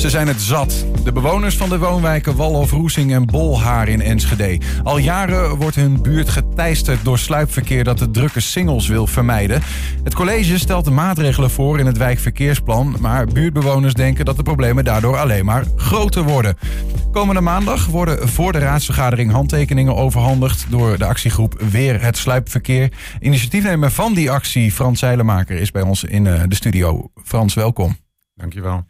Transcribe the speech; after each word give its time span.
Ze 0.00 0.10
zijn 0.10 0.28
het 0.28 0.40
zat. 0.40 0.84
De 1.04 1.12
bewoners 1.12 1.56
van 1.56 1.68
de 1.68 1.78
woonwijken 1.78 2.36
Walhof, 2.36 2.70
Roesing 2.70 3.12
en 3.12 3.26
Bolhaar 3.26 3.88
in 3.88 4.00
Enschede. 4.00 4.60
Al 4.82 4.98
jaren 4.98 5.56
wordt 5.56 5.76
hun 5.76 6.02
buurt 6.02 6.28
geteisterd 6.28 7.04
door 7.04 7.18
sluipverkeer 7.18 7.84
dat 7.84 7.98
de 7.98 8.10
drukke 8.10 8.40
singles 8.40 8.88
wil 8.88 9.06
vermijden. 9.06 9.62
Het 10.04 10.14
college 10.14 10.58
stelt 10.58 10.84
de 10.84 10.90
maatregelen 10.90 11.50
voor 11.50 11.78
in 11.78 11.86
het 11.86 11.96
wijkverkeersplan, 11.96 12.96
maar 13.00 13.26
buurtbewoners 13.26 13.94
denken 13.94 14.24
dat 14.24 14.36
de 14.36 14.42
problemen 14.42 14.84
daardoor 14.84 15.18
alleen 15.18 15.44
maar 15.44 15.64
groter 15.76 16.22
worden. 16.22 16.56
Komende 17.12 17.40
maandag 17.40 17.86
worden 17.86 18.28
voor 18.28 18.52
de 18.52 18.58
raadsvergadering 18.58 19.30
handtekeningen 19.30 19.96
overhandigd 19.96 20.66
door 20.68 20.98
de 20.98 21.04
actiegroep 21.04 21.60
Weer 21.70 22.02
het 22.02 22.16
Sluipverkeer. 22.16 22.92
Initiatiefnemer 23.20 23.90
van 23.90 24.14
die 24.14 24.30
actie, 24.30 24.72
Frans 24.72 24.98
Zeilemaker, 24.98 25.56
is 25.56 25.70
bij 25.70 25.82
ons 25.82 26.04
in 26.04 26.26
eh, 26.26 26.42
de 26.48 26.54
studio. 26.54 27.10
Frans, 27.24 27.54
welkom. 27.54 27.96
Dankjewel. 28.34 28.84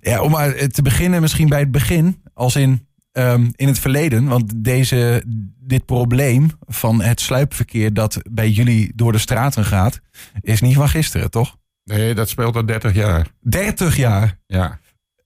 Ja, 0.00 0.20
om 0.20 0.30
maar 0.30 0.68
te 0.68 0.82
beginnen, 0.82 1.20
misschien 1.20 1.48
bij 1.48 1.60
het 1.60 1.70
begin, 1.70 2.22
als 2.34 2.56
in, 2.56 2.86
um, 3.12 3.50
in 3.56 3.68
het 3.68 3.78
verleden. 3.78 4.26
Want 4.26 4.52
deze, 4.56 5.22
dit 5.58 5.84
probleem 5.84 6.50
van 6.66 7.02
het 7.02 7.20
sluipverkeer 7.20 7.94
dat 7.94 8.18
bij 8.30 8.50
jullie 8.50 8.92
door 8.94 9.12
de 9.12 9.18
straten 9.18 9.64
gaat, 9.64 10.00
is 10.40 10.60
niet 10.60 10.74
van 10.74 10.88
gisteren, 10.88 11.30
toch? 11.30 11.56
Nee, 11.84 12.14
dat 12.14 12.28
speelt 12.28 12.56
al 12.56 12.66
30 12.66 12.94
jaar. 12.94 13.26
30 13.40 13.96
jaar? 13.96 14.38
Ja. 14.46 14.78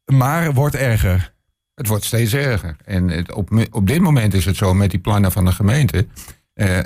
Maar 0.04 0.54
wordt 0.54 0.74
erger. 0.74 1.34
Het 1.74 1.86
wordt 1.86 2.04
steeds 2.04 2.32
erger. 2.32 2.76
En 2.84 3.08
het, 3.08 3.32
op, 3.32 3.66
op 3.70 3.86
dit 3.86 4.00
moment 4.00 4.34
is 4.34 4.44
het 4.44 4.56
zo 4.56 4.74
met 4.74 4.90
die 4.90 5.00
plannen 5.00 5.32
van 5.32 5.44
de 5.44 5.52
gemeente. 5.52 6.06
Eh, 6.54 6.78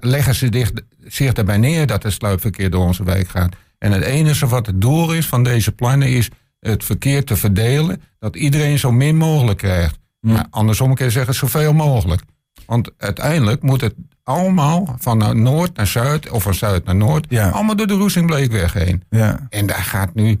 leggen 0.00 0.34
ze 0.34 0.48
dicht, 0.48 0.82
zich 1.04 1.32
erbij 1.32 1.56
neer 1.56 1.86
dat 1.86 2.02
het 2.02 2.12
sluipverkeer 2.12 2.70
door 2.70 2.86
onze 2.86 3.04
wijk 3.04 3.28
gaat. 3.28 3.56
En 3.78 3.92
het 3.92 4.02
enige 4.02 4.46
wat 4.46 4.66
het 4.66 4.80
doel 4.80 5.12
is 5.12 5.26
van 5.26 5.42
deze 5.42 5.72
plannen 5.72 6.08
is 6.08 6.30
het 6.60 6.84
verkeer 6.84 7.24
te 7.24 7.36
verdelen, 7.36 8.02
dat 8.18 8.36
iedereen 8.36 8.78
zo 8.78 8.92
min 8.92 9.16
mogelijk 9.16 9.58
krijgt. 9.58 9.98
Maar 10.20 10.46
andersom 10.50 10.94
kan 10.94 11.06
je 11.06 11.12
zeggen 11.12 11.34
zoveel 11.34 11.72
mogelijk. 11.72 12.22
Want 12.66 12.90
uiteindelijk 12.96 13.62
moet 13.62 13.80
het 13.80 13.94
allemaal 14.22 14.96
van 14.98 15.42
noord 15.42 15.76
naar 15.76 15.86
zuid 15.86 16.30
of 16.30 16.42
van 16.42 16.54
zuid 16.54 16.84
naar 16.84 16.96
noord, 16.96 17.26
ja. 17.28 17.48
allemaal 17.48 17.76
door 17.76 17.86
de 17.86 17.94
Roesingbleekweg 17.94 18.72
heen. 18.72 19.02
Ja. 19.10 19.46
En 19.48 19.66
daar 19.66 19.82
gaat 19.82 20.14
nu 20.14 20.40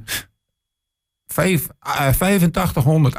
8500, 1.26 3.14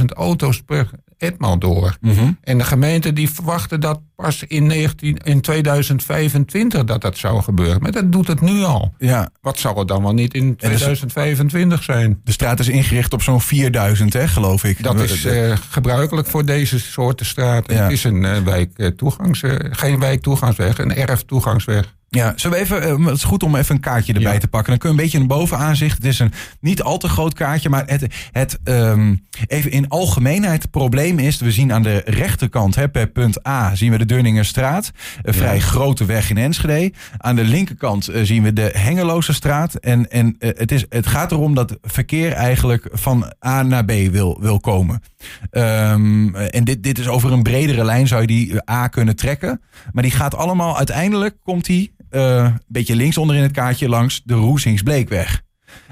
8.500 0.00 0.04
auto's 0.06 0.62
per 0.62 0.90
etmaal 1.22 1.58
door. 1.58 1.96
Mhm. 2.00 2.30
En 2.42 2.58
de 2.58 2.64
gemeente 2.64 3.12
die 3.12 3.30
verwachten 3.30 3.80
dat 3.80 4.00
pas 4.16 4.42
in, 4.42 4.66
19, 4.66 5.16
in 5.16 5.40
2025 5.40 6.84
dat 6.84 7.00
dat 7.00 7.18
zou 7.18 7.42
gebeuren. 7.42 7.82
Maar 7.82 7.92
dat 7.92 8.12
doet 8.12 8.26
het 8.26 8.40
nu 8.40 8.62
al. 8.62 8.94
Ja. 8.98 9.30
Wat 9.40 9.58
zou 9.58 9.78
het 9.78 9.88
dan 9.88 10.02
wel 10.02 10.14
niet 10.14 10.34
in 10.34 10.56
2025 10.56 11.82
zijn? 11.82 12.20
De 12.24 12.32
straat 12.32 12.60
is 12.60 12.68
ingericht 12.68 13.12
op 13.12 13.22
zo'n 13.22 13.40
4000, 13.40 14.12
hè, 14.12 14.28
geloof 14.28 14.64
ik. 14.64 14.82
Dat 14.82 15.00
is 15.00 15.24
uh, 15.24 15.56
gebruikelijk 15.70 16.28
voor 16.28 16.44
deze 16.44 16.80
soorten 16.80 17.26
straten. 17.26 17.82
Het 17.82 17.92
is 17.92 18.04
een 18.04 18.22
uh, 18.22 18.38
wijk, 18.38 18.92
toegangs, 18.96 19.42
uh, 19.42 19.54
geen 19.58 19.98
wijktoegangsweg, 19.98 20.78
een 20.78 20.94
erftoegangsweg. 20.94 21.94
Ja, 22.14 22.34
we 22.36 22.56
even, 22.56 22.82
eh, 22.82 23.06
het 23.06 23.16
is 23.16 23.24
goed 23.24 23.42
om 23.42 23.56
even 23.56 23.74
een 23.74 23.80
kaartje 23.80 24.12
erbij 24.12 24.38
te 24.38 24.48
pakken. 24.48 24.70
Dan 24.70 24.78
kun 24.78 24.88
je 24.88 24.96
een 24.96 25.02
beetje 25.02 25.18
een 25.18 25.26
bovenaanzicht. 25.26 25.96
Het 25.96 26.04
is 26.04 26.18
een 26.18 26.32
niet 26.60 26.82
al 26.82 26.98
te 26.98 27.08
groot 27.08 27.34
kaartje, 27.34 27.68
maar 27.68 27.82
het, 27.86 28.06
het 28.32 28.58
um, 28.64 29.26
even 29.46 29.70
in 29.70 29.88
algemeenheid. 29.88 30.62
Het 30.62 30.70
probleem 30.70 31.18
is, 31.18 31.38
we 31.38 31.52
zien 31.52 31.72
aan 31.72 31.82
de 31.82 32.02
rechterkant, 32.04 32.74
hè, 32.74 32.88
per 32.88 33.06
punt 33.06 33.46
A, 33.46 33.74
zien 33.74 33.90
we 33.90 33.98
de 33.98 34.06
Deurningerstraat. 34.06 34.90
Een 35.22 35.34
vrij 35.34 35.60
grote 35.60 36.04
weg 36.04 36.30
in 36.30 36.36
Enschede. 36.36 36.92
Aan 37.18 37.36
de 37.36 37.44
linkerkant 37.44 38.10
uh, 38.10 38.22
zien 38.22 38.42
we 38.42 38.52
de 38.52 38.70
Hengeloze 38.72 39.32
straat. 39.32 39.74
En, 39.74 40.10
en 40.10 40.36
uh, 40.38 40.50
het, 40.56 40.72
is, 40.72 40.84
het 40.88 41.06
gaat 41.06 41.32
erom 41.32 41.54
dat 41.54 41.78
verkeer 41.82 42.32
eigenlijk 42.32 42.88
van 42.92 43.32
A 43.46 43.62
naar 43.62 43.84
B 43.84 43.90
wil, 43.90 44.38
wil 44.40 44.60
komen. 44.60 45.02
Um, 45.50 46.34
en 46.34 46.64
dit, 46.64 46.82
dit 46.82 46.98
is 46.98 47.08
over 47.08 47.32
een 47.32 47.42
bredere 47.42 47.84
lijn 47.84 48.06
zou 48.06 48.20
je 48.20 48.26
die 48.26 48.70
A 48.70 48.88
kunnen 48.88 49.16
trekken. 49.16 49.60
Maar 49.92 50.02
die 50.02 50.12
gaat 50.12 50.34
allemaal, 50.34 50.76
uiteindelijk 50.76 51.36
komt 51.42 51.64
die 51.64 51.92
een 52.10 52.60
beetje 52.66 52.96
links 52.96 53.18
onder 53.18 53.36
in 53.36 53.42
het 53.42 53.52
kaartje 53.52 53.88
langs 53.88 54.22
de 54.24 54.34
Roesingsbleekweg. 54.34 55.42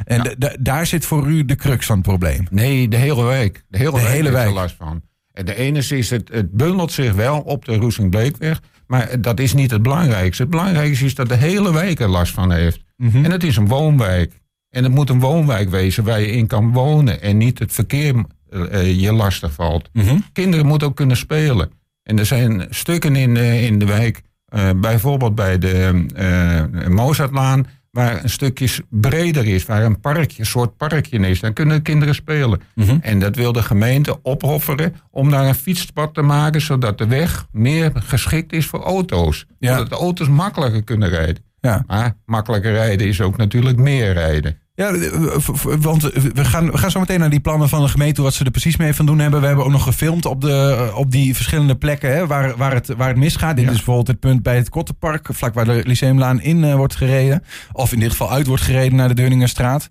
En 0.05 0.37
daar 0.61 0.87
zit 0.87 1.05
voor 1.05 1.27
u 1.27 1.45
de 1.45 1.57
crux 1.57 1.87
van 1.87 1.97
het 1.97 2.07
probleem. 2.07 2.47
Nee, 2.51 2.89
de 2.89 2.97
hele 2.97 3.23
wijk. 3.25 3.65
De 3.69 3.79
hele, 3.79 3.91
de 3.91 3.97
wijk 3.97 4.13
hele 4.13 4.31
wijk 4.31 4.47
er 4.47 4.53
last 4.53 4.75
van. 4.79 5.03
En 5.33 5.45
de 5.45 5.55
ene 5.55 5.79
is, 5.79 6.11
het, 6.11 6.29
het 6.33 6.51
bundelt 6.53 6.93
zich 6.93 7.15
wel 7.15 7.41
op 7.41 7.65
de 7.65 7.77
Roesingsbleekweg. 7.77 8.61
Maar 8.87 9.21
dat 9.21 9.41
is 9.41 9.55
niet 9.55 9.71
het 9.71 9.83
belangrijkste. 9.83 10.43
Het 10.43 10.51
belangrijkste 10.51 11.05
is 11.05 11.15
dat 11.15 11.29
de 11.29 11.37
hele 11.37 11.73
wijk 11.73 12.01
er 12.01 12.09
last 12.09 12.33
van 12.33 12.53
heeft. 12.53 12.81
Mhm. 12.97 13.25
En 13.25 13.31
het 13.31 13.45
is 13.45 13.57
een 13.57 13.69
woonwijk. 13.69 14.41
En 14.71 14.83
het 14.83 14.93
moet 14.93 15.11
een 15.11 15.21
woonwijk 15.21 15.71
wezen 15.71 16.05
waar 16.05 16.21
je 16.21 16.31
in 16.31 16.47
kan 16.47 16.73
wonen. 16.73 17.23
En 17.23 17.37
niet 17.37 17.59
het 17.59 17.73
verkeer 17.73 18.25
uh, 18.51 19.01
je 19.01 19.13
lastig 19.13 19.53
valt. 19.53 19.89
Mhm. 19.93 20.19
Kinderen 20.33 20.67
moeten 20.67 20.89
ook 20.89 20.97
kunnen 20.97 21.17
spelen. 21.17 21.71
En 22.03 22.19
er 22.19 22.27
zijn 22.27 22.67
stukken 22.71 23.17
in, 23.17 23.35
uh, 23.35 23.65
in 23.65 23.79
de 23.79 23.85
wijk 23.85 24.23
uh, 24.51 24.71
bijvoorbeeld 24.77 25.35
bij 25.35 25.59
de 25.59 26.05
uh, 26.17 26.89
Mozartlaan, 26.89 27.67
waar 27.91 28.23
een 28.23 28.31
stukje 28.31 28.69
breder 28.89 29.47
is, 29.47 29.67
waar 29.67 29.85
een 29.85 30.01
parkje, 30.01 30.41
een 30.41 30.47
soort 30.47 30.77
parkje 30.77 31.19
is. 31.19 31.41
Dan 31.41 31.53
kunnen 31.53 31.83
kinderen 31.83 32.15
spelen. 32.15 32.61
Mm 32.75 32.99
En 33.03 33.19
dat 33.19 33.37
wil 33.37 33.53
de 33.53 33.63
gemeente 33.63 34.19
opofferen 34.23 34.95
om 35.11 35.31
daar 35.31 35.47
een 35.47 35.55
fietspad 35.55 36.15
te 36.15 36.23
maken, 36.23 36.61
zodat 36.61 36.99
de 36.99 37.07
weg 37.07 37.47
meer 37.53 37.93
geschikt 37.95 38.53
is 38.53 38.67
voor 38.67 38.83
auto's. 38.83 39.47
Ja. 39.59 39.73
Zodat 39.73 39.89
de 39.89 39.97
auto's 39.97 40.29
makkelijker 40.29 40.85
kunnen 40.85 41.09
rijden. 41.09 41.43
Ja. 41.61 41.85
Maar 41.87 42.17
makkelijker 42.25 42.73
rijden 42.73 43.07
is 43.07 43.21
ook 43.21 43.37
natuurlijk 43.37 43.77
meer 43.77 44.13
rijden. 44.13 44.59
Ja, 44.81 44.93
want 45.79 46.03
we 46.03 46.45
gaan, 46.45 46.71
we 46.71 46.79
gaan 46.79 46.91
zo 46.91 47.01
meteen 47.01 47.19
naar 47.21 47.31
die 47.31 47.41
plannen 47.41 47.69
van 47.69 47.83
de 47.83 47.89
gemeente, 47.89 48.23
wat 48.23 48.35
ze 48.35 48.45
er 48.45 48.51
precies 48.51 48.77
mee 48.77 48.95
van 48.95 49.07
doen 49.07 49.19
hebben. 49.19 49.41
We 49.41 49.47
hebben 49.47 49.65
ook 49.65 49.71
nog 49.71 49.83
gefilmd 49.83 50.27
op, 50.27 50.41
de, 50.41 50.91
op 50.95 51.11
die 51.11 51.35
verschillende 51.35 51.77
plekken 51.77 52.13
hè, 52.13 52.27
waar, 52.27 52.57
waar, 52.57 52.75
het, 52.75 52.87
waar 52.97 53.09
het 53.09 53.17
misgaat. 53.17 53.57
Dit 53.57 53.65
is 53.65 53.75
bijvoorbeeld 53.75 54.07
het 54.07 54.21
punt 54.21 54.43
bij 54.43 54.57
het 54.57 54.69
Kottenpark, 54.69 55.29
vlak 55.33 55.55
waar 55.55 55.65
de 55.65 55.83
Lyceumlaan 55.85 56.41
in 56.41 56.63
uh, 56.63 56.75
wordt 56.75 56.95
gereden. 56.95 57.43
Of 57.73 57.93
in 57.93 57.99
dit 57.99 58.11
geval 58.11 58.31
uit 58.31 58.47
wordt 58.47 58.63
gereden 58.63 58.97
naar 58.97 59.09
de 59.09 59.15
Deurningerstraat. 59.15 59.91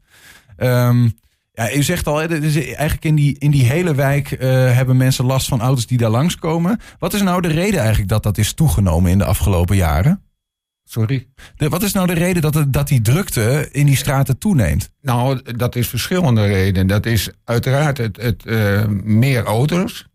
Um, 0.57 1.13
ja, 1.53 1.73
u 1.73 1.83
zegt 1.83 2.07
al, 2.07 2.17
hè, 2.17 2.39
dus 2.39 2.55
eigenlijk 2.55 3.05
in 3.05 3.15
die, 3.15 3.35
in 3.39 3.51
die 3.51 3.65
hele 3.65 3.95
wijk 3.95 4.31
uh, 4.31 4.39
hebben 4.75 4.97
mensen 4.97 5.25
last 5.25 5.47
van 5.47 5.61
auto's 5.61 5.87
die 5.87 5.97
daar 5.97 6.09
langskomen. 6.09 6.79
Wat 6.99 7.13
is 7.13 7.21
nou 7.21 7.41
de 7.41 7.47
reden 7.47 7.79
eigenlijk 7.79 8.09
dat 8.09 8.23
dat 8.23 8.37
is 8.37 8.53
toegenomen 8.53 9.11
in 9.11 9.17
de 9.17 9.25
afgelopen 9.25 9.75
jaren? 9.75 10.28
Sorry? 10.89 11.27
Wat 11.57 11.83
is 11.83 11.93
nou 11.93 12.07
de 12.07 12.13
reden 12.13 12.41
dat, 12.41 12.65
dat 12.67 12.87
die 12.87 13.01
drukte 13.01 13.69
in 13.71 13.85
die 13.85 13.95
straten 13.95 14.37
toeneemt? 14.37 14.89
Nou, 15.01 15.41
dat 15.55 15.75
is 15.75 15.87
verschillende 15.87 16.45
redenen. 16.45 16.87
Dat 16.87 17.05
is 17.05 17.29
uiteraard 17.43 17.97
het, 17.97 18.17
het 18.21 18.45
uh, 18.45 18.85
meer 19.03 19.43
auto's. 19.43 20.07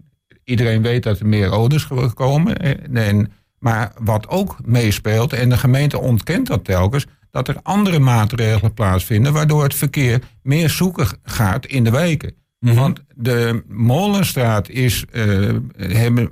Iedereen 0.44 0.82
weet 0.82 1.02
dat 1.02 1.18
er 1.18 1.26
meer 1.26 1.48
auto's 1.48 1.86
komen. 2.14 2.56
En, 2.94 3.32
maar 3.58 3.92
wat 3.98 4.28
ook 4.28 4.56
meespeelt, 4.64 5.32
en 5.32 5.48
de 5.48 5.56
gemeente 5.56 5.98
ontkent 5.98 6.46
dat 6.46 6.64
telkens, 6.64 7.06
dat 7.30 7.48
er 7.48 7.60
andere 7.62 7.98
maatregelen 7.98 8.74
plaatsvinden, 8.74 9.32
waardoor 9.32 9.62
het 9.62 9.74
verkeer 9.74 10.22
meer 10.42 10.70
zoeken 10.70 11.06
gaat 11.22 11.66
in 11.66 11.84
de 11.84 11.90
wijken. 11.90 12.34
Mm 12.64 12.74
Want 12.74 13.00
de 13.14 13.62
Molenstraat 13.68 14.68
is, 14.68 15.04
uh, 15.12 15.56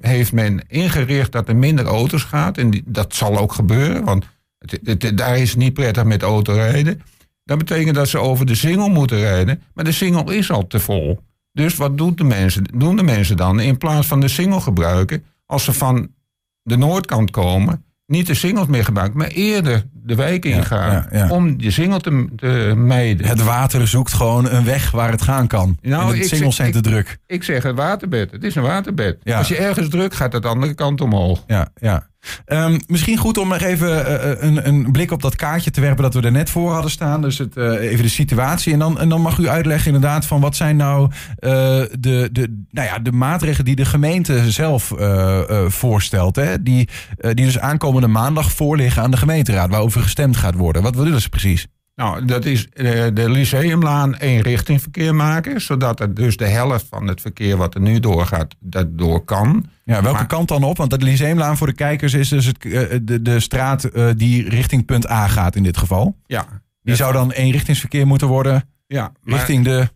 heeft 0.00 0.32
men 0.32 0.60
ingericht 0.68 1.32
dat 1.32 1.48
er 1.48 1.56
minder 1.56 1.84
auto's 1.84 2.22
gaat. 2.22 2.58
En 2.58 2.82
dat 2.84 3.14
zal 3.14 3.38
ook 3.38 3.52
gebeuren, 3.52 4.04
want 4.04 4.24
daar 5.14 5.38
is 5.38 5.50
het 5.50 5.58
niet 5.58 5.74
prettig 5.74 6.04
met 6.04 6.22
autorijden. 6.22 7.02
Dat 7.44 7.58
betekent 7.58 7.94
dat 7.94 8.08
ze 8.08 8.18
over 8.18 8.46
de 8.46 8.54
singel 8.54 8.88
moeten 8.88 9.18
rijden. 9.18 9.62
Maar 9.74 9.84
de 9.84 9.92
singel 9.92 10.30
is 10.30 10.50
al 10.50 10.66
te 10.66 10.80
vol. 10.80 11.20
Dus 11.52 11.76
wat 11.76 11.98
doen 11.98 12.14
de 12.14 12.24
mensen, 12.24 12.64
doen 12.74 12.96
de 12.96 13.02
mensen 13.02 13.36
dan? 13.36 13.60
In 13.60 13.78
plaats 13.78 14.06
van 14.06 14.20
de 14.20 14.28
singel 14.28 14.60
gebruiken, 14.60 15.24
als 15.46 15.64
ze 15.64 15.72
van 15.72 16.08
de 16.62 16.76
noordkant 16.76 17.30
komen, 17.30 17.84
niet 18.06 18.26
de 18.26 18.34
singles 18.34 18.66
meer 18.66 18.84
gebruiken, 18.84 19.18
maar 19.18 19.28
eerder 19.28 19.84
de 20.04 20.14
wijk 20.14 20.44
ingaan. 20.44 21.06
Om 21.30 21.58
de 21.58 21.70
singel 21.70 21.98
te, 21.98 22.28
te, 22.36 22.72
mijden. 22.76 23.26
Het 23.26 23.42
water 23.42 23.88
zoekt 23.88 24.12
gewoon 24.12 24.50
een 24.50 24.64
weg 24.64 24.90
waar 24.90 25.10
het 25.10 25.22
gaan 25.22 25.46
kan. 25.46 25.78
Nou, 25.80 26.18
de 26.18 26.24
singles 26.24 26.56
zijn 26.56 26.72
te 26.72 26.80
druk. 26.80 27.18
Ik 27.26 27.42
zeg 27.42 27.62
het 27.62 27.76
waterbed. 27.76 28.30
Het 28.30 28.44
is 28.44 28.54
een 28.54 28.62
waterbed. 28.62 29.18
Als 29.24 29.48
je 29.48 29.56
ergens 29.56 29.88
druk 29.88 30.14
gaat 30.14 30.32
het 30.32 30.42
de 30.42 30.48
andere 30.48 30.74
kant 30.74 31.00
omhoog. 31.00 31.44
Ja, 31.46 31.68
ja. 31.74 32.10
Um, 32.46 32.80
misschien 32.86 33.16
goed 33.16 33.38
om 33.38 33.48
nog 33.48 33.60
even 33.60 33.88
uh, 33.88 34.42
een, 34.42 34.68
een, 34.68 34.92
blik 34.92 35.10
op 35.10 35.22
dat 35.22 35.36
kaartje 35.36 35.70
te 35.70 35.80
werpen 35.80 36.02
dat 36.02 36.14
we 36.14 36.20
er 36.20 36.32
net 36.32 36.50
voor 36.50 36.72
hadden 36.72 36.90
staan. 36.90 37.22
Dus 37.22 37.38
het, 37.38 37.56
uh, 37.56 37.90
even 37.90 38.02
de 38.02 38.08
situatie. 38.08 38.72
En 38.72 38.78
dan, 38.78 39.00
en 39.00 39.08
dan 39.08 39.20
mag 39.20 39.38
u 39.38 39.48
uitleggen 39.48 39.86
inderdaad 39.86 40.26
van 40.26 40.40
wat 40.40 40.56
zijn 40.56 40.76
nou 40.76 41.10
de, 41.40 42.28
de, 42.32 42.64
nou 42.70 42.86
ja, 42.86 42.98
de 42.98 43.12
maatregelen 43.12 43.64
die 43.64 43.76
de 43.76 43.84
gemeente 43.84 44.50
zelf 44.50 44.92
voorstelt. 45.66 46.36
Hè? 46.36 46.62
Die, 46.62 46.88
die 47.16 47.44
dus 47.44 47.58
aankomende 47.58 48.08
maandag 48.08 48.52
voorliggen 48.52 49.02
aan 49.02 49.10
de 49.10 49.16
gemeenteraad. 49.16 49.70
Waarover 49.70 49.91
gestemd 50.00 50.36
gaat 50.36 50.54
worden. 50.54 50.82
Wat 50.82 50.96
willen 50.96 51.20
ze 51.20 51.28
precies? 51.28 51.66
Nou, 51.94 52.24
dat 52.24 52.44
is 52.44 52.68
de 53.14 53.24
Lyceumlaan 53.28 54.14
eenrichtingverkeer 54.14 55.14
maken. 55.14 55.60
Zodat 55.60 56.00
er 56.00 56.14
dus 56.14 56.36
de 56.36 56.46
helft 56.46 56.86
van 56.90 57.06
het 57.06 57.20
verkeer 57.20 57.56
wat 57.56 57.74
er 57.74 57.80
nu 57.80 58.00
doorgaat, 58.00 58.54
dat 58.60 58.98
door 58.98 59.24
kan. 59.24 59.66
Ja, 59.84 60.02
welke 60.02 60.26
kant 60.26 60.48
dan 60.48 60.64
op? 60.64 60.76
Want 60.76 60.90
de 60.90 60.98
Lyceumlaan 60.98 61.56
voor 61.56 61.66
de 61.66 61.72
kijkers 61.72 62.14
is 62.14 62.28
dus 62.28 62.46
het, 62.46 62.62
de, 63.02 63.22
de 63.22 63.40
straat 63.40 63.90
die 64.16 64.48
richting 64.48 64.84
punt 64.84 65.10
A 65.10 65.28
gaat 65.28 65.56
in 65.56 65.62
dit 65.62 65.76
geval. 65.76 66.16
Ja. 66.26 66.46
Die 66.82 66.94
zou 66.94 67.12
dan 67.12 67.30
eenrichtingsverkeer 67.30 68.06
moeten 68.06 68.28
worden 68.28 68.68
ja, 68.86 69.12
richting 69.24 69.64
de 69.64 69.88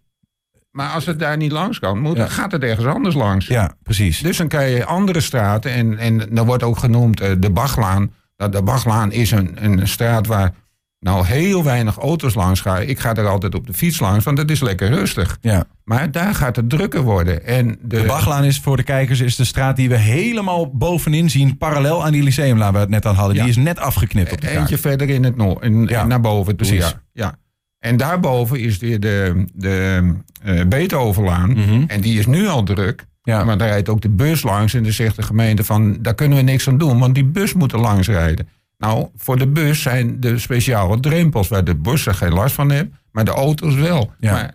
Maar 0.70 0.90
als 0.90 1.06
het 1.06 1.18
daar 1.18 1.36
niet 1.36 1.52
langs 1.52 1.78
kan, 1.78 2.00
moet, 2.00 2.20
gaat 2.20 2.52
het 2.52 2.62
ergens 2.62 2.86
anders 2.86 3.14
langs. 3.14 3.46
Ja, 3.46 3.76
precies. 3.82 4.20
Dus 4.20 4.36
dan 4.36 4.48
krijg 4.48 4.76
je 4.76 4.84
andere 4.84 5.20
straten. 5.20 5.72
En, 5.72 5.98
en 5.98 6.28
dan 6.30 6.46
wordt 6.46 6.62
ook 6.62 6.78
genoemd 6.78 7.18
de 7.18 7.50
Bachlaan. 7.50 8.12
Nou, 8.36 8.50
de 8.50 8.62
Bachlaan 8.62 9.12
is 9.12 9.30
een, 9.30 9.64
een 9.64 9.88
straat 9.88 10.26
waar 10.26 10.54
nou 11.00 11.26
heel 11.26 11.64
weinig 11.64 11.96
auto's 11.98 12.34
langs 12.34 12.60
gaan. 12.60 12.82
Ik 12.82 12.98
ga 12.98 13.14
er 13.14 13.26
altijd 13.26 13.54
op 13.54 13.66
de 13.66 13.72
fiets 13.72 14.00
langs, 14.00 14.24
want 14.24 14.38
het 14.38 14.50
is 14.50 14.60
lekker 14.60 14.88
rustig. 14.88 15.38
Ja. 15.40 15.64
Maar 15.84 16.10
daar 16.10 16.34
gaat 16.34 16.56
het 16.56 16.70
drukker 16.70 17.02
worden. 17.02 17.44
En 17.46 17.68
de... 17.82 18.00
de 18.00 18.04
Bachlaan 18.06 18.44
is 18.44 18.60
voor 18.60 18.76
de 18.76 18.82
kijkers 18.82 19.20
is 19.20 19.36
de 19.36 19.44
straat 19.44 19.76
die 19.76 19.88
we 19.88 19.96
helemaal 19.96 20.76
bovenin 20.76 21.30
zien, 21.30 21.58
parallel 21.58 22.04
aan 22.04 22.12
die 22.12 22.22
Lyceumlaan 22.22 22.58
waar 22.58 22.72
we 22.72 22.78
het 22.78 22.88
net 22.88 23.06
aan 23.06 23.14
hadden. 23.14 23.36
Die 23.36 23.48
is 23.48 23.56
net 23.56 23.78
afgeknipt 23.78 24.32
op 24.32 24.40
de 24.40 24.46
kaart. 24.46 24.58
Eentje 24.58 24.78
verder 24.78 25.08
in 25.10 25.24
het 25.24 25.36
noord, 25.36 25.62
in, 25.64 25.86
Ja. 25.86 26.04
naar 26.06 26.20
boven 26.20 26.56
toe. 26.56 26.68
Precies. 26.68 26.88
Ja. 26.88 27.00
ja. 27.12 27.38
En 27.78 27.96
daarboven 27.96 28.60
is 28.60 28.78
weer 28.78 29.00
de, 29.00 29.44
de 29.54 30.02
eh, 30.42 30.66
Beethovenlaan. 30.66 31.50
Mhm. 31.50 31.82
En 31.86 32.00
die 32.00 32.18
is 32.18 32.26
nu 32.26 32.46
al 32.46 32.62
druk. 32.62 33.06
Ja. 33.26 33.44
Maar 33.44 33.58
daar 33.58 33.68
rijdt 33.68 33.88
ook 33.88 34.00
de 34.00 34.08
bus 34.08 34.42
langs. 34.42 34.74
En 34.74 34.82
dan 34.82 34.92
zegt 34.92 35.16
de 35.16 35.22
gemeente 35.22 35.64
van, 35.64 35.96
daar 36.02 36.14
kunnen 36.14 36.38
we 36.38 36.44
niks 36.44 36.68
aan 36.68 36.78
doen. 36.78 36.98
Want 36.98 37.14
die 37.14 37.24
bus 37.24 37.52
moet 37.52 37.72
er 37.72 37.78
langs 37.80 38.08
rijden. 38.08 38.48
Nou, 38.78 39.08
voor 39.16 39.38
de 39.38 39.46
bus 39.48 39.82
zijn 39.82 40.20
de 40.20 40.38
speciale 40.38 41.00
drempels... 41.00 41.48
waar 41.48 41.64
de 41.64 41.74
bus 41.74 42.06
er 42.06 42.14
geen 42.14 42.32
last 42.32 42.54
van 42.54 42.70
heeft. 42.70 42.86
Maar 43.12 43.24
de 43.24 43.30
auto's 43.30 43.74
wel. 43.74 44.12
Ja. 44.20 44.32
Maar 44.32 44.54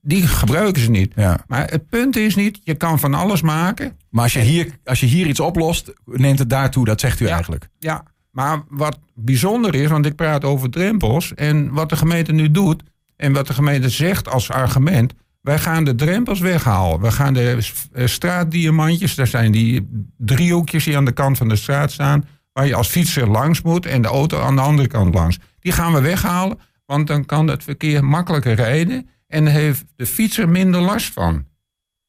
die 0.00 0.26
gebruiken 0.26 0.82
ze 0.82 0.90
niet. 0.90 1.12
Ja. 1.16 1.44
Maar 1.46 1.70
het 1.70 1.88
punt 1.88 2.16
is 2.16 2.34
niet, 2.34 2.60
je 2.62 2.74
kan 2.74 2.98
van 2.98 3.14
alles 3.14 3.42
maken. 3.42 3.96
Maar 4.10 4.22
als 4.22 4.32
je, 4.32 4.40
hier, 4.40 4.70
als 4.84 5.00
je 5.00 5.06
hier 5.06 5.26
iets 5.26 5.40
oplost, 5.40 5.92
neemt 6.04 6.38
het 6.38 6.50
daartoe. 6.50 6.84
Dat 6.84 7.00
zegt 7.00 7.20
u 7.20 7.24
Ja. 7.26 7.32
eigenlijk. 7.34 7.68
Ja, 7.78 8.02
maar 8.30 8.62
wat 8.68 8.98
bijzonder 9.14 9.74
is, 9.74 9.88
want 9.88 10.06
ik 10.06 10.14
praat 10.16 10.44
over 10.44 10.70
drempels. 10.70 11.34
En 11.34 11.72
wat 11.72 11.88
de 11.88 11.96
gemeente 11.96 12.32
nu 12.32 12.50
doet, 12.50 12.82
en 13.16 13.32
wat 13.32 13.46
de 13.46 13.54
gemeente 13.54 13.88
zegt 13.88 14.28
als 14.28 14.50
argument. 14.50 15.14
Wij 15.40 15.58
gaan 15.58 15.84
de 15.84 15.94
drempels 15.94 16.40
weghalen. 16.40 17.00
We 17.00 17.10
gaan 17.10 17.34
de 17.34 17.70
eh, 17.92 18.06
straatdiamantjes, 18.06 19.14
daar 19.14 19.26
zijn 19.26 19.52
die 19.52 19.88
driehoekjes 20.16 20.84
die 20.84 20.96
aan 20.96 21.04
de 21.04 21.12
kant 21.12 21.38
van 21.38 21.48
de 21.48 21.56
straat 21.56 21.90
staan. 21.92 22.24
Waar 22.52 22.66
je 22.66 22.74
als 22.74 22.88
fietser 22.88 23.28
langs 23.28 23.62
moet 23.62 23.86
en 23.86 24.02
de 24.02 24.08
auto 24.08 24.40
aan 24.40 24.54
de 24.56 24.62
andere 24.62 24.88
kant 24.88 25.14
langs. 25.14 25.38
Die 25.60 25.72
gaan 25.72 25.92
we 25.92 26.00
weghalen, 26.00 26.58
want 26.86 27.06
dan 27.06 27.26
kan 27.26 27.46
het 27.48 27.62
verkeer 27.62 28.04
makkelijker 28.04 28.54
rijden. 28.54 29.08
En 29.26 29.46
heeft 29.46 29.84
de 29.96 30.06
fietser 30.06 30.48
minder 30.48 30.80
last 30.80 31.12
van. 31.12 31.44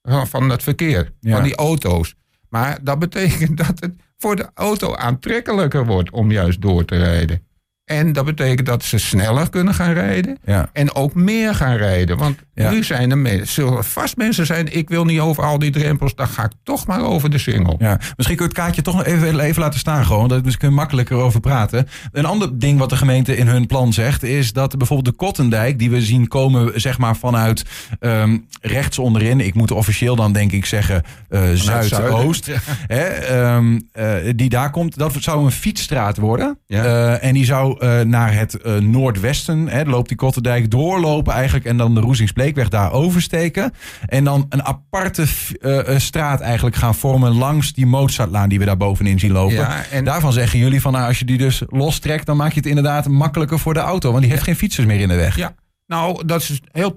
Van- 0.01 0.49
het 0.49 0.63
verkeer, 0.63 1.13
Ja. 1.19 1.35
van 1.35 1.43
die 1.43 1.55
auto's. 1.55 2.15
Maar 2.49 2.79
dat 2.83 2.99
betekent 2.99 3.57
dat 3.67 3.79
het 3.79 3.93
voor 4.17 4.35
de 4.35 4.49
auto 4.53 4.95
aantrekkelijker 4.95 5.85
wordt 5.85 6.11
om 6.11 6.31
juist 6.31 6.61
door 6.61 6.85
te 6.85 6.97
rijden. 6.97 7.45
En 7.91 8.13
dat 8.13 8.25
betekent 8.25 8.67
dat 8.67 8.83
ze 8.83 8.97
sneller 8.97 9.49
kunnen 9.49 9.73
gaan 9.73 9.93
rijden. 9.93 10.37
Ja. 10.45 10.69
En 10.73 10.95
ook 10.95 11.13
meer 11.13 11.55
gaan 11.55 11.75
rijden. 11.75 12.17
Want 12.17 12.39
Ja. 12.53 12.69
nu 12.69 12.83
zijn 12.83 13.11
er 13.11 13.17
mensen, 13.17 13.83
vast 13.83 14.17
mensen 14.17 14.45
zijn. 14.45 14.75
Ik 14.77 14.89
wil 14.89 15.05
niet 15.05 15.19
over 15.19 15.43
al 15.43 15.59
die 15.59 15.71
drempels. 15.71 16.15
Dan 16.15 16.27
ga 16.27 16.43
ik 16.43 16.51
toch 16.63 16.87
maar 16.87 17.01
over 17.01 17.29
de 17.29 17.37
single. 17.37 17.75
Ja, 17.79 17.99
misschien 18.15 18.37
kun 18.37 18.45
je 18.45 18.51
het 18.51 18.61
kaartje 18.61 18.81
toch 18.81 18.95
nog 18.95 19.05
even, 19.05 19.39
even 19.39 19.61
laten 19.61 19.79
staan 19.79 20.05
gewoon. 20.05 20.27
Dat 20.27 20.41
we 20.41 20.57
kunnen 20.57 20.77
makkelijker 20.77 21.17
over 21.17 21.39
praten. 21.39 21.87
Een 22.11 22.25
ander 22.25 22.59
ding 22.59 22.79
wat 22.79 22.89
de 22.89 22.97
gemeente 22.97 23.37
in 23.37 23.47
hun 23.47 23.67
plan 23.67 23.93
zegt... 23.93 24.23
is 24.23 24.53
dat 24.53 24.77
bijvoorbeeld 24.77 25.17
de 25.17 25.25
Kottendijk, 25.25 25.79
die 25.79 25.89
we 25.89 26.01
zien 26.01 26.27
komen 26.27 26.81
zeg 26.81 26.97
maar 26.97 27.15
vanuit 27.15 27.65
ehm, 27.99 28.37
rechts 28.61 28.99
onderin... 28.99 29.39
ik 29.39 29.53
moet 29.53 29.71
officieel 29.71 30.15
dan 30.15 30.33
denk 30.33 30.51
ik 30.51 30.65
zeggen 30.65 31.03
eh, 31.29 31.41
zuidoost... 31.53 32.43
zuiden. 32.43 32.63
Hè, 32.97 33.03
ehm, 33.03 33.79
eh, 33.91 34.33
die 34.35 34.49
daar 34.49 34.69
komt, 34.69 34.97
dat 34.97 35.13
zou 35.19 35.45
een 35.45 35.51
fietsstraat 35.51 36.17
worden. 36.17 36.57
Ja. 36.67 36.83
Eh, 36.83 37.27
en 37.27 37.33
die 37.33 37.45
zou 37.45 37.80
eh, 37.81 37.99
naar 38.01 38.33
het 38.33 38.61
eh, 38.61 38.75
noordwesten, 38.75 39.67
hè, 39.67 39.83
loopt 39.83 40.07
die 40.07 40.17
Kottendijk 40.17 40.71
doorlopen 40.71 41.33
eigenlijk... 41.33 41.65
en 41.65 41.77
dan 41.77 41.93
de 41.95 41.99
Roesingspleekweg 41.99 42.69
daar 42.69 42.91
oversteken. 42.91 43.73
En 44.05 44.23
dan 44.23 44.45
een 44.49 44.63
aparte 44.65 45.25
eh, 45.61 45.97
straat 45.97 46.39
eigenlijk 46.41 46.75
gaan 46.75 46.95
vormen 46.95 47.31
langs 47.31 47.73
die 47.73 47.85
Mozartlaan 47.85 48.49
die 48.49 48.59
we 48.59 48.65
daar 48.65 48.77
bovenin 48.77 49.19
zien 49.19 49.31
lopen. 49.31 49.55
Ja, 49.55 49.83
en- 49.91 50.03
Daarvan 50.03 50.33
zeggen 50.33 50.59
jullie 50.59 50.81
van 50.81 50.91
nou, 50.91 51.07
als 51.07 51.19
je 51.19 51.25
die 51.25 51.37
dus 51.37 51.61
lostrekt, 51.67 52.25
dan 52.25 52.37
maak 52.37 52.51
je 52.51 52.59
het 52.59 52.65
inderdaad 52.69 53.07
makkelijker 53.07 53.59
voor 53.59 53.73
de 53.73 53.79
auto. 53.79 54.09
Want 54.09 54.21
die 54.21 54.31
heeft 54.31 54.43
geen 54.43 54.55
fietsers 54.55 54.85
meer 54.87 54.99
in 54.99 55.07
de 55.07 55.15
weg. 55.15 55.35
Ja, 55.35 55.53
nou, 55.87 56.25
dat 56.25 56.41
is 56.41 56.61
heel 56.71 56.93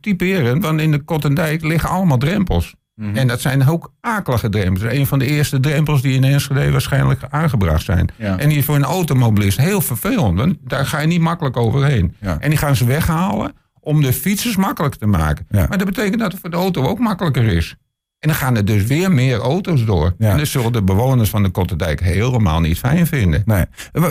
typerend. 0.00 0.62
Want 0.62 0.80
in 0.80 0.90
de 0.90 0.98
Kottendijk 0.98 1.62
liggen 1.62 1.88
allemaal 1.90 2.18
drempels. 2.18 2.74
Mhm. 2.96 3.16
En 3.16 3.26
dat 3.26 3.40
zijn 3.40 3.68
ook 3.68 3.92
akelige 4.00 4.48
drempels. 4.48 4.92
Een 4.92 5.06
van 5.06 5.18
de 5.18 5.26
eerste 5.26 5.60
drempels 5.60 6.02
die 6.02 6.14
in 6.14 6.24
Enschede 6.24 6.70
waarschijnlijk 6.70 7.20
aangebracht 7.30 7.84
zijn. 7.84 8.08
Ja. 8.16 8.38
En 8.38 8.48
die 8.48 8.58
is 8.58 8.64
voor 8.64 8.74
een 8.76 8.84
automobilist 8.84 9.58
heel 9.58 9.80
vervelend. 9.80 10.38
Want 10.38 10.56
daar 10.64 10.86
ga 10.86 11.00
je 11.00 11.06
niet 11.06 11.20
makkelijk 11.20 11.56
overheen. 11.56 12.14
Ja. 12.20 12.36
En 12.40 12.48
die 12.48 12.58
gaan 12.58 12.76
ze 12.76 12.84
weghalen 12.84 13.52
om 13.80 14.02
de 14.02 14.12
fietsers 14.12 14.56
makkelijk 14.56 14.94
te 14.94 15.06
maken. 15.06 15.46
Ja. 15.50 15.66
Maar 15.68 15.78
dat 15.78 15.86
betekent 15.86 16.18
dat 16.20 16.32
het 16.32 16.40
voor 16.40 16.50
de 16.50 16.56
auto 16.56 16.82
ook 16.84 16.98
makkelijker 16.98 17.44
is. 17.44 17.74
En 18.18 18.28
dan 18.28 18.36
gaan 18.40 18.56
er 18.56 18.64
dus 18.64 18.84
weer 18.84 19.12
meer 19.12 19.38
auto's 19.38 19.84
door. 19.84 20.14
Ja. 20.18 20.30
En 20.30 20.38
dat 20.38 20.46
zullen 20.46 20.72
de 20.72 20.82
bewoners 20.82 21.30
van 21.30 21.42
de 21.42 21.50
Kottendijk 21.50 22.00
helemaal 22.00 22.60
niet 22.60 22.78
fijn 22.78 23.06
vinden. 23.06 23.42
Nee. 23.44 23.64
Eh, 23.92 24.04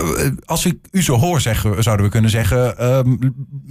Als 0.46 0.66
ik 0.66 0.78
u 0.92 1.02
zo 1.02 1.16
hoor 1.18 1.42
zeggen, 1.42 1.84
zouden 1.84 2.06
we 2.06 2.12
kunnen 2.12 2.30
zeggen... 2.31 2.78
ehm, 2.78 3.16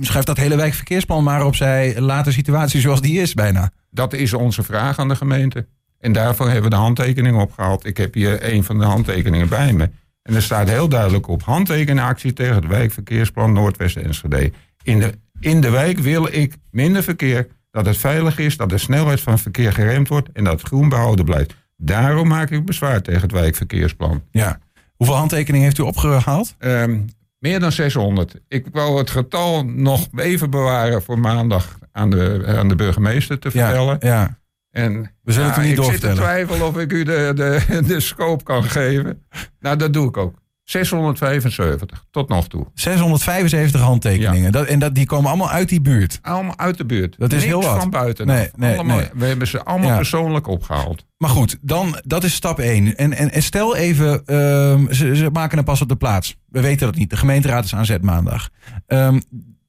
schrijf 0.01 0.25
dat 0.25 0.37
hele 0.37 0.57
wijkverkeersplan 0.57 1.25
maar 1.25 1.45
opzij. 1.47 2.01
Laat 2.01 2.25
de 2.25 2.33
situatie 2.33 2.81
zoals 2.81 3.01
die 3.01 3.21
is 3.21 3.35
bijna. 3.35 3.71
Dat 3.95 4.13
is 4.13 4.33
onze 4.33 4.63
vraag 4.63 4.99
aan 4.99 5.09
de 5.09 5.17
gemeente. 5.17 5.67
En 6.01 6.13
daarvoor 6.13 6.47
hebben 6.47 6.65
we 6.65 6.77
de 6.77 6.83
handtekening 6.83 7.37
opgehaald. 7.41 7.87
Ik 7.87 7.97
heb 7.97 8.15
hier 8.15 8.53
een 8.53 8.65
van 8.65 8.79
de 8.79 8.85
handtekeningen 8.85 9.49
bij 9.49 9.73
me. 9.73 9.91
En 10.23 10.35
er 10.35 10.43
staat 10.43 10.69
heel 10.69 10.89
duidelijk 10.89 11.29
op 11.29 11.43
handtekenactie 11.43 12.33
tegen 12.33 12.55
het 12.55 12.67
wijkverkeersplan 12.67 13.53
Noordwest 13.53 13.97
Enschede. 13.97 14.53
In 14.83 14.99
de, 14.99 15.13
in 15.41 15.61
de 15.61 15.71
wijk 15.71 15.99
wil 15.99 16.29
ik 16.35 16.57
minder 16.71 17.03
verkeer, 17.03 17.47
dat 17.71 17.87
het 17.87 17.97
veilig 17.97 18.39
is, 18.39 18.57
dat 18.57 18.69
de 18.69 18.79
snelheid 18.79 19.21
van 19.21 19.39
verkeer 19.39 19.73
geremd 19.73 20.09
wordt 20.09 20.29
en 20.33 20.45
dat 20.45 20.53
het 20.53 20.69
groen 20.69 20.89
behouden 20.89 21.25
blijft. 21.25 21.55
Daarom 21.77 22.29
maak 22.29 22.51
ik 22.51 22.65
bezwaar 22.65 23.03
tegen 23.03 23.23
het 23.23 23.33
wijkverkeersplan. 23.33 24.23
Ja. 24.31 24.59
Hoeveel 24.97 25.17
handtekeningen 25.17 25.67
heeft 25.67 25.79
u 25.79 25.83
opgehaald? 25.83 26.55
Ehm, 26.59 27.01
meer 27.39 27.61
dan 27.61 27.73
600. 27.73 28.41
Ik 28.49 28.67
wou 28.73 28.99
het 28.99 29.11
getal 29.11 29.65
nog 29.65 30.09
even 30.17 30.51
bewaren 30.51 31.03
voor 31.03 31.19
maandag 31.19 31.79
aan 31.95 32.11
de, 32.11 32.45
aan 32.59 32.69
de 32.69 32.75
burgemeester 32.75 33.39
te 33.39 33.51
vertellen. 33.51 33.97
Ja, 34.01 34.09
ja. 34.09 34.39
En 34.71 35.15
We 35.23 35.33
zullen 35.33 35.49
het 35.49 35.59
u 35.59 35.63
niet 35.69 35.79
ik 35.79 35.85
zit 35.85 36.01
te 36.01 36.13
twijfelen 36.13 36.67
of 36.67 36.79
ik 36.79 36.93
u 36.93 37.05
de, 37.05 37.33
de, 37.35 37.81
de 37.87 38.01
scope 38.01 38.45
kan 38.45 38.65
geven. 38.65 39.23
Nou, 39.61 39.77
dat 39.77 39.93
doe 39.93 40.09
ik 40.09 40.17
ook. 40.17 40.43
675 40.65 42.05
tot 42.11 42.29
nog 42.29 42.49
toe. 42.49 42.67
675 42.75 43.81
handtekeningen. 43.81 44.53
Dat, 44.53 44.67
en 44.67 44.79
dat, 44.79 44.95
die 44.95 45.07
komen 45.07 45.29
allemaal 45.31 45.51
uit 45.51 45.69
die 45.69 45.81
buurt. 45.81 46.19
Allemaal 46.23 46.59
uit 46.59 46.77
de 46.79 46.85
buurt. 46.85 47.15
Dat 47.19 47.33
is 47.33 47.45
heel 47.45 47.63
wat. 47.63 47.79
van 47.79 47.91
buiten. 47.91 48.27
Nee, 48.27 48.51
nee, 48.57 48.75
allemaal, 48.75 48.97
nee. 48.97 49.09
We 49.15 49.27
hebben 49.27 49.47
ze 49.47 49.65
allemaal 49.65 49.89
Ja. 49.89 49.97
persoonlijk 49.97 50.47
opgehaald. 50.47 51.07
Maar 51.19 51.31
goed, 51.31 51.59
dan, 51.61 52.01
dat 52.05 52.25
is 52.25 52.35
stap 52.35 52.59
1. 52.59 52.97
En, 52.97 53.13
en, 53.13 53.33
en 53.33 53.43
stel 53.43 53.77
even, 53.77 54.25
ehm, 54.27 54.93
ze, 54.93 55.17
ze 55.17 55.31
maken 55.33 55.59
een 55.59 55.65
pas 55.65 55.81
op 55.81 55.89
de 55.89 55.97
plaats. 55.97 56.37
We 56.49 56.61
weten 56.61 56.87
dat 56.87 56.97
niet. 56.97 57.11
De 57.11 57.17
gemeenteraad 57.17 57.65
is 57.65 57.75
aan 57.75 57.87
zet 57.87 58.03
maandag. 58.03 58.49
Ehm, 58.87 59.21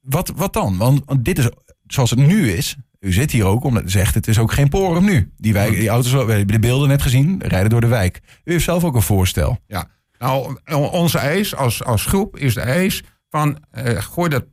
wat, 0.01 0.32
wat 0.36 0.53
dan? 0.53 0.77
Want, 0.77 1.01
want 1.05 1.25
dit 1.25 1.38
is 1.38 1.50
zoals 1.88 2.10
het 2.10 2.20
nu 2.20 2.51
is. 2.51 2.75
U 3.00 3.12
zit 3.13 3.32
hier 3.32 3.46
ook 3.46 3.63
omdat 3.63 3.84
u 3.84 3.89
zegt 3.89 4.13
het 4.15 4.27
is 4.27 4.39
ook 4.39 4.51
geen 4.51 4.70
porum 4.70 5.04
nu. 5.04 5.32
Die, 5.38 5.54
wijk, 5.54 5.75
die 5.75 5.89
auto's, 5.89 6.12
we 6.12 6.18
hebben 6.18 6.48
de 6.48 6.60
beelden 6.60 6.88
net 6.88 7.01
gezien, 7.01 7.42
rijden 7.44 7.70
door 7.70 7.82
de 7.82 7.88
wijk. 7.88 8.22
U 8.44 8.51
heeft 8.51 8.63
zelf 8.63 8.84
ook 8.84 8.96
een 8.96 9.01
voorstel. 9.01 9.60
Ja. 9.68 9.88
Nou, 10.20 10.58
onze 10.92 11.18
eis 11.18 11.56
als, 11.56 11.84
als 11.84 12.06
groep 12.06 12.38
is 12.38 12.54
de 12.54 12.62
eis 12.62 13.04
van... 13.30 13.58
eh, 13.72 14.01
gooi 14.01 14.30
dat 14.30 14.46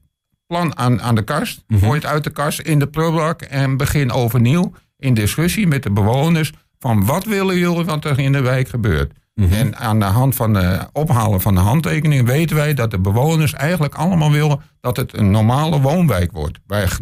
plan 0.47 0.77
aan, 0.79 1.03
aan 1.03 1.15
de 1.15 1.25
kast. 1.25 1.65
Mhm. 1.67 1.81
Gooi 1.81 1.95
het 1.95 2.07
uit 2.07 2.25
de 2.25 2.31
kast 2.31 2.61
in 2.61 2.79
de 2.79 2.87
prullenbak... 2.87 3.43
en 3.43 3.77
begin 3.77 4.12
overnieuw 4.12 4.73
in 4.97 5.15
discussie 5.15 5.67
met 5.67 5.83
de 5.83 5.91
bewoners... 5.91 6.53
van 6.79 7.05
wat 7.05 7.25
willen 7.25 7.59
jullie 7.59 7.85
wat 7.85 8.05
er 8.05 8.19
in 8.19 8.33
de 8.33 8.41
wijk 8.41 8.69
gebeurt. 8.69 9.12
Mhm. 9.35 9.53
En 9.53 9.77
aan 9.77 9.99
de 9.99 10.05
hand 10.05 10.35
van 10.35 10.55
het 10.55 10.89
ophalen 10.93 11.41
van 11.41 11.55
de 11.55 11.61
handtekening... 11.61 12.27
weten 12.27 12.57
wij 12.57 12.75
dat 12.75 12.91
de 12.91 12.99
bewoners 12.99 13.53
eigenlijk 13.53 13.95
allemaal 13.95 14.31
willen... 14.31 14.61
dat 14.81 14.97
het 14.97 15.17
een 15.17 15.31
normale 15.31 15.81
woonwijk 15.81 16.33
wordt. 16.33 16.59
Waar 16.67 16.99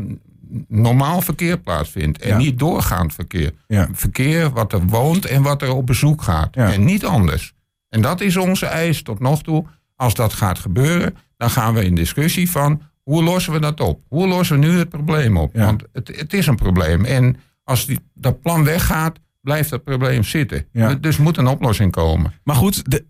normaal 0.68 1.20
verkeer 1.20 1.58
plaatsvindt. 1.58 2.18
En 2.18 2.28
Ja. 2.28 2.36
niet 2.36 2.58
doorgaand 2.58 3.14
verkeer. 3.14 3.52
Ja. 3.66 3.88
Verkeer 3.92 4.50
wat 4.50 4.72
er 4.72 4.86
woont 4.86 5.24
en 5.26 5.42
wat 5.42 5.62
er 5.62 5.72
op 5.74 5.86
bezoek 5.86 6.22
gaat. 6.22 6.54
Ja. 6.54 6.72
En 6.72 6.84
niet 6.84 7.04
anders. 7.04 7.52
En 7.88 8.02
dat 8.02 8.20
is 8.20 8.36
onze 8.36 8.66
eis 8.66 9.02
tot 9.02 9.20
nog 9.20 9.42
toe. 9.42 9.64
Als 9.96 10.14
dat 10.14 10.32
gaat 10.32 10.58
gebeuren, 10.58 11.16
dan 11.36 11.50
gaan 11.50 11.74
we 11.74 11.84
in 11.84 11.94
discussie 11.94 12.50
van 12.50 12.82
hoe 13.02 13.22
lossen 13.22 13.52
we 13.52 13.58
dat 13.58 13.80
op? 13.80 14.00
Hoe 14.08 14.28
lossen 14.28 14.60
we 14.60 14.66
nu 14.66 14.78
het 14.78 14.88
probleem 14.88 15.36
op? 15.36 15.56
Want 15.56 15.82
het, 15.92 16.08
het 16.16 16.32
is 16.32 16.46
een 16.46 16.56
probleem. 16.56 17.04
En 17.04 17.36
als 17.64 17.86
die, 17.86 17.98
dat 18.14 18.40
plan 18.42 18.64
weggaat, 18.64 19.18
blijft 19.40 19.70
dat 19.70 19.84
probleem 19.84 20.22
zitten. 20.24 20.66
Ja. 20.72 20.94
Dus 20.94 21.16
moet 21.16 21.36
een 21.36 21.46
oplossing 21.46 21.92
komen. 21.92 22.32
Maar 22.44 22.56
goed, 22.56 22.90
de, 22.90 23.04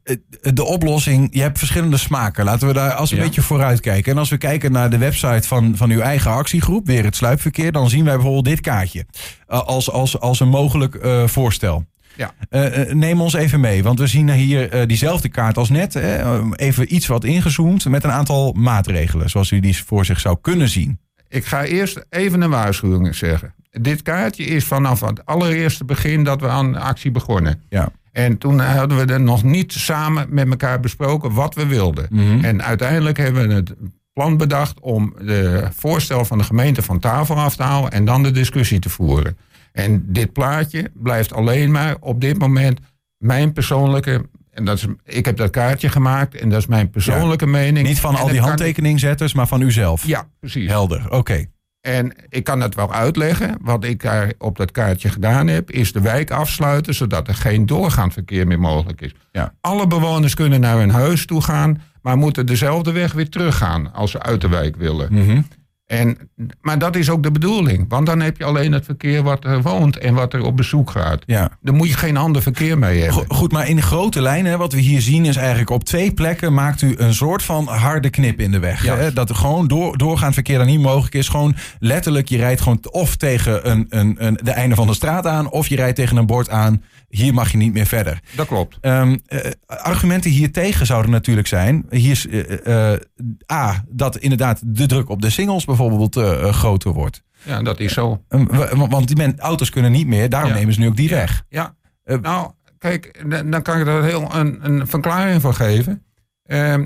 de 0.54 0.64
oplossing, 0.64 1.28
je 1.32 1.40
hebt 1.40 1.58
verschillende 1.58 1.96
smaken. 1.96 2.44
Laten 2.44 2.66
we 2.68 2.74
daar 2.74 2.92
als 2.92 3.10
we 3.10 3.16
een 3.16 3.22
beetje 3.22 3.42
vooruit 3.42 3.80
kijken. 3.80 4.12
En 4.12 4.18
als 4.18 4.30
we 4.30 4.38
kijken 4.38 4.72
naar 4.72 4.90
de 4.90 4.98
website 4.98 5.48
van, 5.48 5.76
van 5.76 5.90
uw 5.90 6.00
eigen 6.00 6.30
actiegroep, 6.30 6.86
weer 6.86 7.04
het 7.04 7.16
sluipverkeer, 7.16 7.72
dan 7.72 7.88
zien 7.90 8.04
wij 8.04 8.14
bijvoorbeeld 8.14 8.44
dit 8.44 8.60
kaartje 8.60 9.06
eh, 9.46 9.60
als, 9.60 9.90
als, 9.90 10.20
als 10.20 10.40
een 10.40 10.48
mogelijk 10.48 10.94
eh, 10.94 11.26
voorstel. 11.26 11.88
Ja. 12.16 12.32
Eh, 12.48 12.80
eh, 12.80 12.94
neem 12.94 13.20
ons 13.20 13.34
even 13.34 13.60
mee, 13.60 13.82
want 13.82 13.98
we 13.98 14.06
zien 14.06 14.30
hier 14.30 14.70
eh, 14.70 14.86
diezelfde 14.86 15.28
kaart 15.28 15.56
als 15.56 15.68
net. 15.68 15.94
hè, 15.94 16.16
eh, 16.16 16.44
even 16.56 16.94
iets 16.94 17.06
wat 17.06 17.24
ingezoomd 17.24 17.84
met 17.84 18.04
een 18.04 18.10
aantal 18.10 18.52
maatregelen, 18.52 19.30
zoals 19.30 19.50
u 19.50 19.60
die 19.60 19.84
voor 19.84 20.04
zich 20.04 20.20
zou 20.20 20.36
kunnen 20.40 20.68
zien. 20.68 21.00
Ik 21.28 21.44
ga 21.44 21.64
eerst 21.64 22.04
even 22.08 22.40
een 22.40 22.50
waarschuwing 22.50 23.14
zeggen. 23.14 23.54
Dit 23.70 24.02
kaartje 24.02 24.44
is 24.44 24.64
vanaf 24.64 25.00
het 25.00 25.26
allereerste 25.26 25.84
begin 25.84 26.24
dat 26.24 26.40
we 26.40 26.48
aan 26.48 26.76
actie 26.76 27.10
begonnen. 27.10 27.62
Ja. 27.68 27.92
En 28.12 28.38
toen 28.38 28.60
hadden 28.60 29.06
we 29.06 29.12
er 29.12 29.20
nog 29.20 29.42
niet 29.42 29.72
samen 29.72 30.26
met 30.30 30.48
elkaar 30.50 30.80
besproken 30.80 31.32
wat 31.32 31.54
we 31.54 31.66
wilden. 31.66 32.06
Mhm. 32.10 32.44
En 32.44 32.62
uiteindelijk 32.62 33.18
hebben 33.18 33.48
we 33.48 33.54
het 33.54 33.74
plan 34.12 34.36
bedacht 34.36 34.80
om 34.80 35.14
de 35.18 35.68
voorstel 35.76 36.24
van 36.24 36.38
de 36.38 36.44
gemeente 36.44 36.82
van 36.82 36.98
tafel 36.98 37.36
af 37.36 37.56
te 37.56 37.62
halen 37.62 37.90
en 37.90 38.04
dan 38.04 38.22
de 38.22 38.30
discussie 38.30 38.78
te 38.78 38.88
voeren. 38.88 39.36
En 39.72 40.04
dit 40.06 40.32
plaatje 40.32 40.90
blijft 40.94 41.32
alleen 41.32 41.70
maar 41.70 41.96
op 42.00 42.20
dit 42.20 42.38
moment 42.38 42.80
mijn 43.18 43.52
persoonlijke. 43.52 44.28
En 44.50 44.64
dat 44.64 44.76
is, 44.76 44.86
ik 45.04 45.24
heb 45.24 45.36
dat 45.36 45.50
kaartje 45.50 45.88
gemaakt 45.88 46.34
en 46.34 46.48
dat 46.48 46.58
is 46.58 46.66
mijn 46.66 46.90
persoonlijke 46.90 47.46
mening. 47.46 47.86
Niet 47.86 48.00
van 48.00 48.14
En 48.14 48.20
al 48.20 48.28
die 48.28 48.40
handtekeningzetters, 48.40 49.34
maar 49.34 49.46
van 49.46 49.60
uzelf. 49.60 50.06
Ja, 50.06 50.28
precies. 50.40 50.68
Helder, 50.68 51.10
oké. 51.10 51.46
En 51.80 52.12
ik 52.28 52.44
kan 52.44 52.60
het 52.60 52.74
wel 52.74 52.92
uitleggen. 52.92 53.56
Wat 53.60 53.84
ik 53.84 54.02
daar 54.02 54.32
op 54.38 54.56
dat 54.56 54.70
kaartje 54.70 55.08
gedaan 55.08 55.46
heb, 55.46 55.70
is 55.70 55.92
de 55.92 56.00
wijk 56.00 56.30
afsluiten, 56.30 56.94
zodat 56.94 57.28
er 57.28 57.34
geen 57.34 57.66
doorgaand 57.66 58.12
verkeer 58.12 58.46
meer 58.46 58.60
mogelijk 58.60 59.00
is. 59.00 59.14
Ja. 59.32 59.54
Alle 59.60 59.86
bewoners 59.86 60.34
kunnen 60.34 60.60
naar 60.60 60.78
hun 60.78 60.90
huis 60.90 61.26
toe 61.26 61.42
gaan, 61.42 61.82
maar 62.02 62.16
moeten 62.16 62.46
dezelfde 62.46 62.92
weg 62.92 63.12
weer 63.12 63.28
teruggaan 63.28 63.92
als 63.92 64.10
ze 64.10 64.22
uit 64.22 64.40
de 64.40 64.48
wijk 64.48 64.76
willen. 64.76 65.08
Mhm. 65.12 65.40
En, 65.90 66.18
maar 66.60 66.78
dat 66.78 66.96
is 66.96 67.10
ook 67.10 67.22
de 67.22 67.30
bedoeling, 67.30 67.84
want 67.88 68.06
dan 68.06 68.20
heb 68.20 68.36
je 68.36 68.44
alleen 68.44 68.72
het 68.72 68.84
verkeer 68.84 69.22
wat 69.22 69.44
er 69.44 69.62
woont 69.62 69.98
en 69.98 70.14
wat 70.14 70.32
er 70.32 70.42
op 70.42 70.56
bezoek 70.56 70.90
gaat. 70.90 71.22
Ja. 71.26 71.50
Daar 71.60 71.74
moet 71.74 71.88
je 71.88 71.94
geen 71.94 72.16
ander 72.16 72.42
verkeer 72.42 72.78
mee 72.78 73.00
hebben. 73.02 73.26
Go- 73.26 73.34
Goed, 73.34 73.52
maar 73.52 73.68
in 73.68 73.82
grote 73.82 74.22
lijnen, 74.22 74.58
wat 74.58 74.72
we 74.72 74.80
hier 74.80 75.00
zien, 75.00 75.24
is 75.24 75.36
eigenlijk 75.36 75.70
op 75.70 75.84
twee 75.84 76.12
plekken 76.12 76.54
maakt 76.54 76.82
u 76.82 76.94
een 76.96 77.14
soort 77.14 77.42
van 77.42 77.66
harde 77.66 78.10
knip 78.10 78.40
in 78.40 78.50
de 78.50 78.58
weg. 78.58 78.84
Ja. 78.84 78.96
Hè? 78.96 79.12
Dat 79.12 79.28
er 79.28 79.34
gewoon 79.34 79.68
door, 79.68 79.98
doorgaand 79.98 80.34
verkeer 80.34 80.58
dan 80.58 80.66
niet 80.66 80.80
mogelijk 80.80 81.14
is. 81.14 81.28
Gewoon 81.28 81.56
letterlijk, 81.78 82.28
je 82.28 82.36
rijdt 82.36 82.60
gewoon 82.60 82.78
of 82.90 83.16
tegen 83.16 83.70
een, 83.70 83.86
een, 83.88 84.14
een, 84.18 84.38
de 84.42 84.50
einde 84.50 84.74
van 84.74 84.86
de 84.86 84.94
straat 84.94 85.26
aan, 85.26 85.50
of 85.50 85.68
je 85.68 85.76
rijdt 85.76 85.96
tegen 85.96 86.16
een 86.16 86.26
bord 86.26 86.50
aan. 86.50 86.82
Hier 87.08 87.34
mag 87.34 87.50
je 87.50 87.56
niet 87.56 87.72
meer 87.72 87.86
verder. 87.86 88.20
Dat 88.36 88.46
klopt. 88.46 88.78
Ehm, 88.80 89.16
eh, 89.26 89.38
argumenten 89.66 90.30
hiertegen 90.30 90.86
zouden 90.86 91.10
natuurlijk 91.10 91.46
zijn. 91.46 91.86
Hier 91.90 92.10
is 92.10 92.26
eh, 92.28 92.92
eh, 92.92 93.00
A, 93.52 93.84
dat 93.88 94.16
inderdaad 94.16 94.60
de 94.64 94.86
druk 94.86 95.08
op 95.08 95.22
de 95.22 95.30
singles 95.30 95.64
bijvoorbeeld 95.64 95.78
eh, 95.88 96.48
eh, 96.48 96.54
groter 96.54 96.92
wordt. 96.92 97.22
Ja, 97.42 97.62
dat 97.62 97.80
is 97.80 97.92
zo. 97.92 98.22
Ehm, 98.28 98.44
wa- 98.46 98.88
want 98.88 99.06
die 99.06 99.16
men, 99.16 99.38
auto's 99.38 99.70
kunnen 99.70 99.92
niet 99.92 100.06
meer, 100.06 100.28
daarom 100.28 100.50
Ja. 100.50 100.56
nemen 100.56 100.74
ze 100.74 100.80
nu 100.80 100.86
ook 100.88 100.96
die 100.96 101.08
weg. 101.08 101.44
Ja, 101.48 101.74
Eh, 102.04 102.18
nou, 102.18 102.50
kijk, 102.78 103.24
dan 103.50 103.62
kan 103.62 103.80
ik 103.80 103.86
er 103.86 104.04
heel 104.04 104.34
een, 104.34 104.58
een 104.62 104.86
verklaring 104.86 105.40
voor 105.40 105.54
geven. 105.54 106.02
Ehm, 106.44 106.84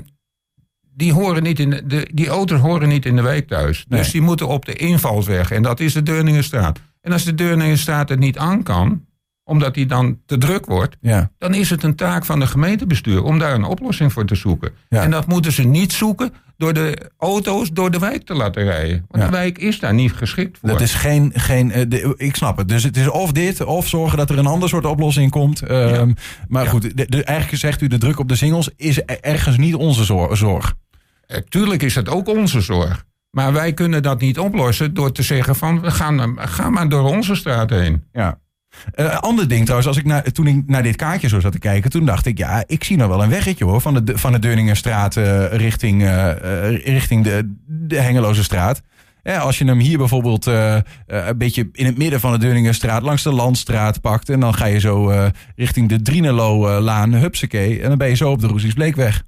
die, 0.93 1.13
horen 1.13 1.43
niet 1.43 1.59
in 1.59 1.69
de, 1.69 1.85
de, 1.87 2.09
die 2.13 2.27
auto's 2.27 2.59
horen 2.59 2.87
niet 2.87 3.05
in 3.05 3.15
de 3.15 3.21
wijk 3.21 3.47
thuis. 3.47 3.85
Nee. 3.87 3.99
Dus 3.99 4.11
die 4.11 4.21
moeten 4.21 4.47
op 4.47 4.65
de 4.65 4.73
invalsweg. 4.73 5.51
En 5.51 5.61
dat 5.61 5.79
is 5.79 5.93
de 5.93 6.03
Deurningenstraat. 6.03 6.79
En 7.01 7.11
als 7.11 7.23
de 7.23 7.35
Deurningenstraat 7.35 8.09
het 8.09 8.19
niet 8.19 8.37
aan 8.37 8.63
kan, 8.63 9.04
omdat 9.47 9.73
die 9.73 9.85
dan 9.85 10.17
te 10.25 10.37
druk 10.37 10.65
wordt, 10.65 10.95
Ja. 11.01 11.29
dan 11.37 11.53
is 11.53 11.69
het 11.69 11.83
een 11.83 11.95
taak 11.95 12.25
van 12.25 12.39
de 12.39 12.47
gemeentebestuur 12.47 13.23
om 13.23 13.39
daar 13.39 13.53
een 13.53 13.63
oplossing 13.63 14.13
voor 14.13 14.25
te 14.25 14.35
zoeken. 14.35 14.71
Ja. 14.89 15.01
En 15.01 15.11
dat 15.11 15.27
moeten 15.27 15.51
ze 15.51 15.63
niet 15.63 15.93
zoeken 15.93 16.33
door 16.57 16.73
de 16.73 17.09
auto's 17.17 17.71
door 17.71 17.91
de 17.91 17.99
wijk 17.99 18.23
te 18.25 18.33
laten 18.33 18.63
rijden. 18.63 19.05
Want 19.09 19.23
Ja. 19.23 19.29
de 19.29 19.35
wijk 19.37 19.57
is 19.57 19.79
daar 19.79 19.93
niet 19.93 20.13
geschikt 20.13 20.57
voor. 20.57 20.69
Dat 20.69 20.81
is 20.81 20.93
geen. 20.93 21.31
geen 21.35 21.71
eh, 21.71 21.85
de- 21.87 22.13
ik 22.17 22.35
snap 22.35 22.57
het. 22.57 22.67
Dus 22.67 22.83
het 22.83 22.97
is 22.97 23.07
of 23.09 23.31
dit, 23.31 23.63
of 23.65 23.87
zorgen 23.87 24.17
dat 24.17 24.29
er 24.29 24.37
een 24.37 24.45
ander 24.45 24.69
soort 24.69 24.85
oplossing 24.85 25.31
komt. 25.31 25.61
Ehm, 25.61 26.11
Maar 26.47 26.65
goed, 26.67 26.97
de, 26.97 27.05
de- 27.09 27.23
eigenlijk 27.23 27.61
zegt 27.61 27.81
u 27.81 27.87
de 27.87 27.97
druk 27.97 28.19
op 28.19 28.29
de 28.29 28.35
singles 28.35 28.69
is 28.75 28.97
e- 28.97 29.01
ergens 29.21 29.57
niet 29.57 29.75
onze 29.75 30.03
zor- 30.03 30.37
zorg. 30.37 30.73
Eh, 31.27 31.37
Tuurlijk 31.49 31.83
is 31.83 31.95
het 31.95 32.09
ook 32.09 32.27
onze 32.27 32.61
zorg. 32.61 33.03
Maar 33.31 33.53
wij 33.53 33.73
kunnen 33.73 34.03
dat 34.03 34.19
niet 34.21 34.39
oplossen 34.39 34.93
door 34.93 35.11
te 35.11 35.21
zeggen 35.23 35.55
van 35.55 35.81
we 35.81 35.91
gaan, 35.91 36.35
ga 36.39 36.69
maar 36.69 36.89
door 36.89 37.03
onze 37.03 37.35
straat 37.35 37.69
heen. 37.69 38.03
Ja. 38.13 38.39
Een 38.91 39.09
ander 39.09 39.47
ding 39.47 39.63
trouwens, 39.63 39.87
als 39.87 39.97
ik 39.97 40.33
toen 40.33 40.47
ik 40.47 40.63
naar 40.67 40.83
dit 40.83 40.95
kaartje 40.95 41.27
zo 41.27 41.39
zat 41.39 41.51
te 41.51 41.59
kijken, 41.59 41.91
toen 41.91 42.05
dacht 42.05 42.25
ik, 42.25 42.37
ja, 42.37 42.63
ik 42.67 42.83
zie 42.83 42.97
nou 42.97 43.09
wel 43.09 43.23
een 43.23 43.29
weggetje 43.29 43.65
hoor, 43.65 43.81
van 43.81 44.05
de, 44.05 44.17
van 44.17 44.31
de 44.31 44.49
eh, 44.49 45.57
richting, 45.57 46.03
eh, 46.03 46.69
richting 46.83 47.23
de, 47.23 47.55
de 47.67 47.99
Hengeloze 47.99 48.43
straat. 48.43 48.81
Ja, 49.23 49.37
als 49.37 49.57
je 49.57 49.65
hem 49.65 49.79
hier 49.79 49.97
bijvoorbeeld 49.97 50.45
een 50.45 51.37
beetje 51.37 51.69
in 51.71 51.85
het 51.85 51.97
midden 51.97 52.19
van 52.19 52.31
de 52.31 52.37
Deurningenstraat 52.37 53.01
langs 53.01 53.23
de 53.23 53.31
Landstraat 53.31 54.01
pakt 54.01 54.29
en 54.29 54.39
dan 54.39 54.53
ga 54.53 54.65
je 54.65 54.79
zo 54.79 55.11
richting 55.55 55.89
de 55.89 56.01
Drienelo-laan, 56.01 57.13
hupsakee, 57.13 57.81
en 57.81 57.89
dan 57.89 57.97
ben 57.97 58.09
je 58.09 58.15
zo 58.15 58.31
op 58.31 58.41
de 58.41 58.47
Roesies 58.47 58.73
Bleekweg. 58.73 59.23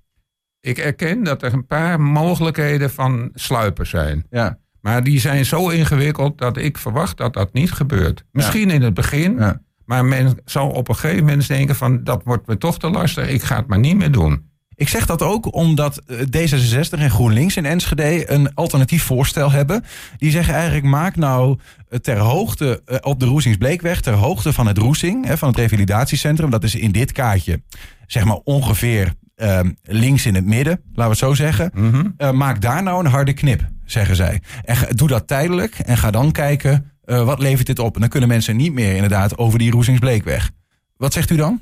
Ik 0.62 0.78
erken 0.78 1.24
dat 1.24 1.44
er 1.44 1.54
een 1.54 1.66
paar 1.66 2.02
mogelijkheden 2.02 2.92
van 2.92 3.30
sluipen 3.34 3.88
zijn. 3.88 4.26
Ja. 4.30 4.58
Maar 4.88 5.04
die 5.04 5.20
zijn 5.20 5.46
zo 5.46 5.70
ingewikkeld 5.70 6.38
dat 6.38 6.58
ik 6.58 6.78
verwacht 6.78 7.18
dat 7.18 7.34
dat 7.34 7.54
niet 7.54 7.72
gebeurt. 7.72 8.24
Misschien 8.32 8.70
in 8.70 8.82
het 8.82 8.94
begin, 8.94 9.36
Ja. 9.38 9.62
maar 9.86 10.06
men 10.06 10.38
zal 10.46 10.70
op 10.70 10.90
een 10.90 10.96
gegeven 10.96 11.26
moment 11.26 11.48
denken 11.48 11.76
van 11.76 12.04
dat 12.04 12.22
wordt 12.24 12.48
me 12.48 12.58
toch 12.58 12.80
te 12.80 12.90
lastig, 12.90 13.28
ik 13.30 13.44
ga 13.44 13.56
het 13.56 13.68
maar 13.68 13.80
niet 13.80 13.98
meer 13.98 14.12
doen. 14.12 14.46
Ik 14.76 14.88
zeg 14.90 15.06
dat 15.06 15.22
ook 15.22 15.56
omdat 15.56 15.98
eh, 16.06 16.18
D66 16.20 17.00
en 17.00 17.10
GroenLinks 17.10 17.58
in 17.58 17.66
Enschede 17.66 18.32
een 18.32 18.54
alternatief 18.54 19.04
voorstel 19.04 19.52
hebben. 19.52 19.84
Die 20.18 20.32
zeggen 20.32 20.54
eigenlijk 20.54 20.86
maak 20.86 21.16
nou 21.16 21.58
eh, 21.90 22.00
ter 22.00 22.18
hoogte 22.18 22.82
eh, 22.86 22.98
op 23.02 23.20
de 23.20 23.26
Roesingsbleekweg, 23.26 24.02
ter 24.02 24.14
hoogte 24.14 24.54
van 24.54 24.68
het 24.68 24.78
Roesing, 24.78 25.26
van 25.38 25.48
het 25.48 25.58
revalidatiecentrum. 25.58 26.50
Dat 26.50 26.64
is 26.64 26.76
in 26.76 26.92
dit 26.92 27.12
kaartje, 27.12 27.62
zeg 28.06 28.24
maar 28.26 28.40
ongeveer 28.44 29.14
ehm, 29.36 29.72
links 29.84 30.26
in 30.26 30.36
het 30.36 30.46
midden, 30.46 30.74
laten 30.74 31.04
we 31.04 31.10
het 31.10 31.18
zo 31.18 31.34
zeggen. 31.34 31.72
Eh, 32.18 32.32
maak 32.32 32.62
daar 32.62 32.84
nou 32.84 33.06
een 33.06 33.12
harde 33.12 33.34
knip, 33.34 33.70
zeggen 33.88 34.16
zij. 34.16 34.42
En 34.64 34.78
doe 34.96 35.08
dat 35.08 35.28
tijdelijk 35.28 35.76
en 35.80 35.98
ga 35.98 36.12
dan 36.12 36.32
kijken 36.32 36.92
eh, 37.04 37.24
wat 37.26 37.40
levert 37.40 37.68
dit 37.68 37.80
op. 37.80 37.94
En 37.96 38.00
dan 38.02 38.10
kunnen 38.10 38.30
mensen 38.30 38.56
niet 38.56 38.74
meer 38.74 38.94
inderdaad 38.94 39.38
over 39.38 39.60
die 39.60 39.72
Roesingsbleekweg. 39.72 40.52
Wat 40.98 41.14
zegt 41.14 41.30
u 41.30 41.36
dan? 41.36 41.62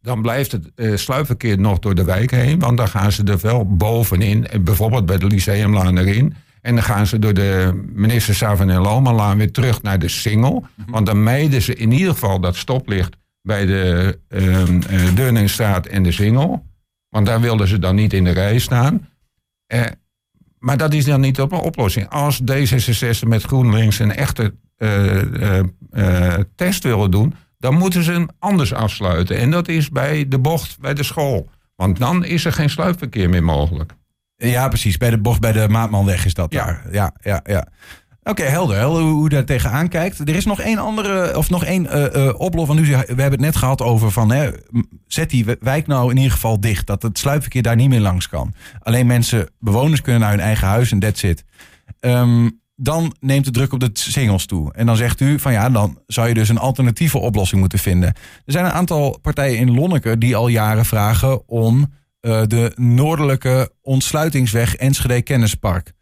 Dan 0.00 0.22
blijft 0.22 0.52
het 0.52 0.70
eh, 0.74 0.96
sluipverkeer 0.96 1.58
nog 1.58 1.78
door 1.78 1.94
de 1.94 2.04
wijk 2.04 2.30
heen. 2.30 2.58
Want 2.58 2.76
dan 2.76 2.88
gaan 2.88 3.12
ze 3.12 3.24
er 3.24 3.38
wel 3.40 3.76
bovenin. 3.76 4.46
eh, 4.46 4.60
Bijvoorbeeld 4.60 5.06
bij 5.06 5.18
de 5.18 5.26
Lyceumlaan 5.26 5.98
erin. 5.98 6.34
En 6.60 6.74
dan 6.74 6.84
gaan 6.84 7.06
ze 7.06 7.18
door 7.18 7.34
de 7.34 7.82
minister 7.92 8.34
Savan 8.34 8.70
en 8.70 8.80
Lomalaan 8.80 9.38
weer 9.38 9.52
terug 9.52 9.82
naar 9.82 9.98
de 9.98 10.08
Singel. 10.08 10.66
Want 10.86 11.06
dan 11.06 11.22
mijden 11.22 11.62
ze 11.62 11.74
in 11.74 11.92
ieder 11.92 12.12
geval 12.12 12.40
dat 12.40 12.56
stoplicht 12.56 13.16
bij 13.42 13.66
de 13.66 14.18
Deurningsstraat 15.14 15.86
en 15.86 16.02
de 16.02 16.12
Singel. 16.12 16.66
Want 17.08 17.26
daar 17.26 17.40
wilden 17.40 17.68
ze 17.68 17.78
dan 17.78 17.94
niet 17.94 18.12
in 18.12 18.24
de 18.24 18.30
rij 18.30 18.58
staan. 18.58 19.08
Maar 20.64 20.76
dat 20.76 20.92
is 20.92 21.04
dan 21.04 21.20
niet 21.20 21.40
op 21.40 21.52
een 21.52 21.58
oplossing. 21.58 22.08
Als 22.08 22.40
D66 22.52 23.26
met 23.26 23.42
GroenLinks 23.42 23.98
een 23.98 24.12
echte 24.14 24.54
eh, 24.76 25.58
eh, 25.58 25.64
eh, 25.90 26.40
test 26.56 26.82
willen 26.82 27.10
doen, 27.10 27.34
dan 27.58 27.74
moeten 27.74 28.02
ze 28.02 28.12
hem 28.12 28.28
anders 28.38 28.72
afsluiten. 28.72 29.36
En 29.36 29.50
dat 29.50 29.68
is 29.68 29.90
bij 29.90 30.28
de 30.28 30.38
bocht 30.38 30.80
bij 30.80 30.94
de 30.94 31.02
school. 31.02 31.48
Want 31.76 31.98
dan 31.98 32.24
is 32.24 32.44
er 32.44 32.52
geen 32.52 32.70
sluipverkeer 32.70 33.28
meer 33.28 33.44
mogelijk. 33.44 33.92
Ja, 34.36 34.68
precies. 34.68 34.96
Bij 34.96 35.10
de 35.10 35.18
bocht 35.18 35.40
bij 35.40 35.52
de 35.52 35.68
Maatmanweg 35.68 36.24
is 36.24 36.34
dat 36.34 36.52
Ja. 36.52 36.64
daar. 36.64 36.82
Ja, 36.92 37.14
ja, 37.22 37.40
ja. 37.44 37.68
Oké, 38.24 38.42
helder. 38.42 38.82
hoe, 38.82 38.98
hoe 39.00 39.28
daar 39.28 39.44
tegenaan 39.44 39.88
kijkt. 39.88 40.18
Er 40.18 40.34
is 40.36 40.44
nog 40.44 40.60
één 40.60 40.78
andere, 40.78 41.36
of 41.36 41.50
nog 41.50 41.64
één 41.64 41.86
eh 41.86 42.04
eh, 42.28 42.34
oplossing. 42.40 42.66
Want 42.66 42.80
u 42.80 42.84
zei- 42.92 43.00
We 43.02 43.06
hebben 43.06 43.30
het 43.30 43.40
net 43.40 43.56
gehad 43.56 43.82
over 43.82 44.10
van, 44.10 44.30
hè, 44.30 44.50
zet 45.06 45.30
die 45.30 45.44
wijk 45.60 45.86
nou 45.86 46.10
in 46.10 46.16
ieder 46.16 46.32
geval 46.32 46.60
dicht. 46.60 46.86
Dat 46.86 47.02
het 47.02 47.18
sluipverkeer 47.18 47.62
daar 47.62 47.76
niet 47.76 47.88
meer 47.88 48.00
langs 48.00 48.28
kan. 48.28 48.54
Alleen 48.82 49.06
mensen, 49.06 49.48
bewoners 49.58 50.00
kunnen 50.00 50.20
naar 50.20 50.30
hun 50.30 50.40
eigen 50.40 50.68
huis 50.68 50.92
en 50.92 50.98
that's 50.98 51.22
it. 51.22 51.44
Ehm, 52.00 52.48
dan 52.76 53.14
neemt 53.20 53.44
de 53.44 53.50
druk 53.50 53.72
op 53.72 53.80
de 53.80 53.90
singles 53.92 54.46
toe. 54.46 54.72
En 54.72 54.86
dan 54.86 54.96
zegt 54.96 55.20
u 55.20 55.38
van 55.38 55.52
ja, 55.52 55.70
dan 55.70 55.98
zou 56.06 56.28
je 56.28 56.34
dus 56.34 56.48
een 56.48 56.58
alternatieve 56.58 57.18
oplossing 57.18 57.60
moeten 57.60 57.78
vinden. 57.78 58.08
Er 58.44 58.52
zijn 58.52 58.64
een 58.64 58.70
aantal 58.72 59.18
partijen 59.22 59.58
in 59.58 59.74
Lonneke 59.74 60.18
die 60.18 60.36
al 60.36 60.48
jaren 60.48 60.84
vragen 60.84 61.48
om 61.48 61.92
eh, 62.20 62.42
de 62.46 62.72
noordelijke 62.76 63.70
ontsluitingsweg 63.82 64.76
Enschede 64.76 65.22
Kennispark. 65.22 65.92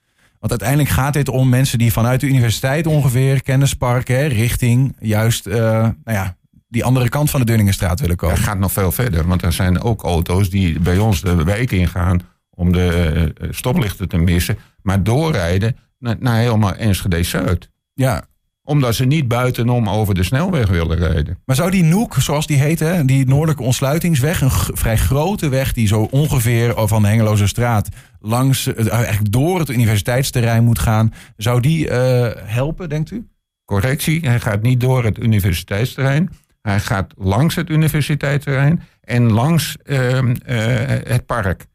Want 0.43 0.55
uiteindelijk 0.61 0.91
gaat 0.91 1.13
dit 1.13 1.29
om 1.29 1.49
mensen 1.49 1.79
die 1.79 1.93
vanuit 1.93 2.21
de 2.21 2.27
universiteit 2.27 2.87
ongeveer 2.87 3.43
Kennispark 3.43 4.09
hè, 4.09 4.27
richting 4.27 4.97
juist 5.01 5.47
eh, 5.47 5.57
nou 5.59 5.93
ja, 6.05 6.37
die 6.69 6.85
andere 6.85 7.09
kant 7.09 7.31
van 7.31 7.41
de 7.41 7.47
Dunningenstraat 7.47 8.01
willen 8.01 8.17
komen. 8.17 8.37
Dat 8.37 8.45
gaat 8.45 8.59
nog 8.59 8.73
veel 8.73 8.93
verder. 8.93 9.27
Want 9.27 9.43
er 9.43 9.53
zijn 9.53 9.81
ook 9.81 10.03
auto's 10.03 10.51
die 10.51 10.81
bij 10.81 10.99
ons 10.99 11.21
de 11.21 11.45
wijk 11.45 11.71
ingaan 11.71 12.21
om 12.51 12.73
de 12.73 13.33
eh, 13.35 13.49
stoplichten 13.51 14.09
te 14.09 14.17
missen. 14.17 14.59
Maar 14.83 15.03
doorrijden 15.03 15.77
naar, 15.99 16.17
naar 16.19 16.39
helemaal 16.39 16.75
Enschede 16.75 17.23
Zuid. 17.23 17.71
Ja, 17.95 18.25
Omdat 18.65 18.95
ze 18.95 19.05
niet 19.05 19.29
buitenom 19.29 19.89
over 19.89 20.15
de 20.15 20.23
snelweg 20.23 20.69
willen 20.69 20.97
rijden. 20.97 21.39
Maar 21.45 21.57
zou 21.57 21.71
die 21.71 21.83
Noek, 21.83 22.15
zoals 22.15 22.47
die 22.47 22.59
heet, 22.59 22.81
hè, 22.81 23.05
die 23.05 23.27
noordelijke 23.27 23.63
ontsluitingsweg, 23.63 24.41
een 24.41 24.51
vrij 24.51 24.97
grote 24.97 25.49
weg 25.49 25.73
die 25.73 25.87
zo 25.87 26.09
ongeveer 26.11 26.73
van 26.77 27.03
de 27.03 27.09
Hengeloze 27.09 27.47
straat 27.47 27.89
langs, 28.21 28.67
eh, 28.67 28.93
eigenlijk 28.93 29.33
door 29.33 29.59
het 29.59 29.69
universiteitsterrein 29.69 30.65
moet 30.65 30.79
gaan, 30.79 31.13
zou 31.37 31.61
die 31.61 31.89
eh, 31.89 32.31
helpen, 32.45 32.89
denkt 32.89 33.11
u? 33.11 33.27
Correctie, 33.65 34.21
hij 34.29 34.41
gaat 34.41 34.63
niet 34.63 34.81
door 34.81 35.05
het 35.05 35.19
universiteitsterrein. 35.19 36.31
Hij 36.63 36.81
gaat 36.81 37.13
langs 37.17 37.55
het 37.55 37.71
universiteitsterrein 37.71 38.83
en 39.01 39.33
langs 39.33 39.77
ehm, 39.85 40.35
eh, 40.45 40.57
het 40.87 41.27
park. 41.27 41.67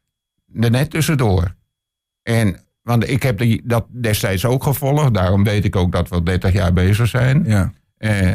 Er 0.60 0.70
net 0.70 0.90
tussendoor. 0.90 1.54
En 2.22 2.56
want 2.88 3.08
ik 3.08 3.22
heb 3.22 3.38
die, 3.38 3.62
dat 3.64 3.86
destijds 3.90 4.44
ook 4.44 4.62
gevolgd. 4.62 5.14
Daarom 5.14 5.44
weet 5.44 5.64
ik 5.64 5.76
ook 5.76 5.92
dat 5.92 6.08
we 6.08 6.14
al 6.14 6.24
30 6.24 6.52
jaar 6.52 6.72
bezig 6.72 7.08
zijn. 7.08 7.44
Ja. 7.46 7.72
Eh, 7.96 8.30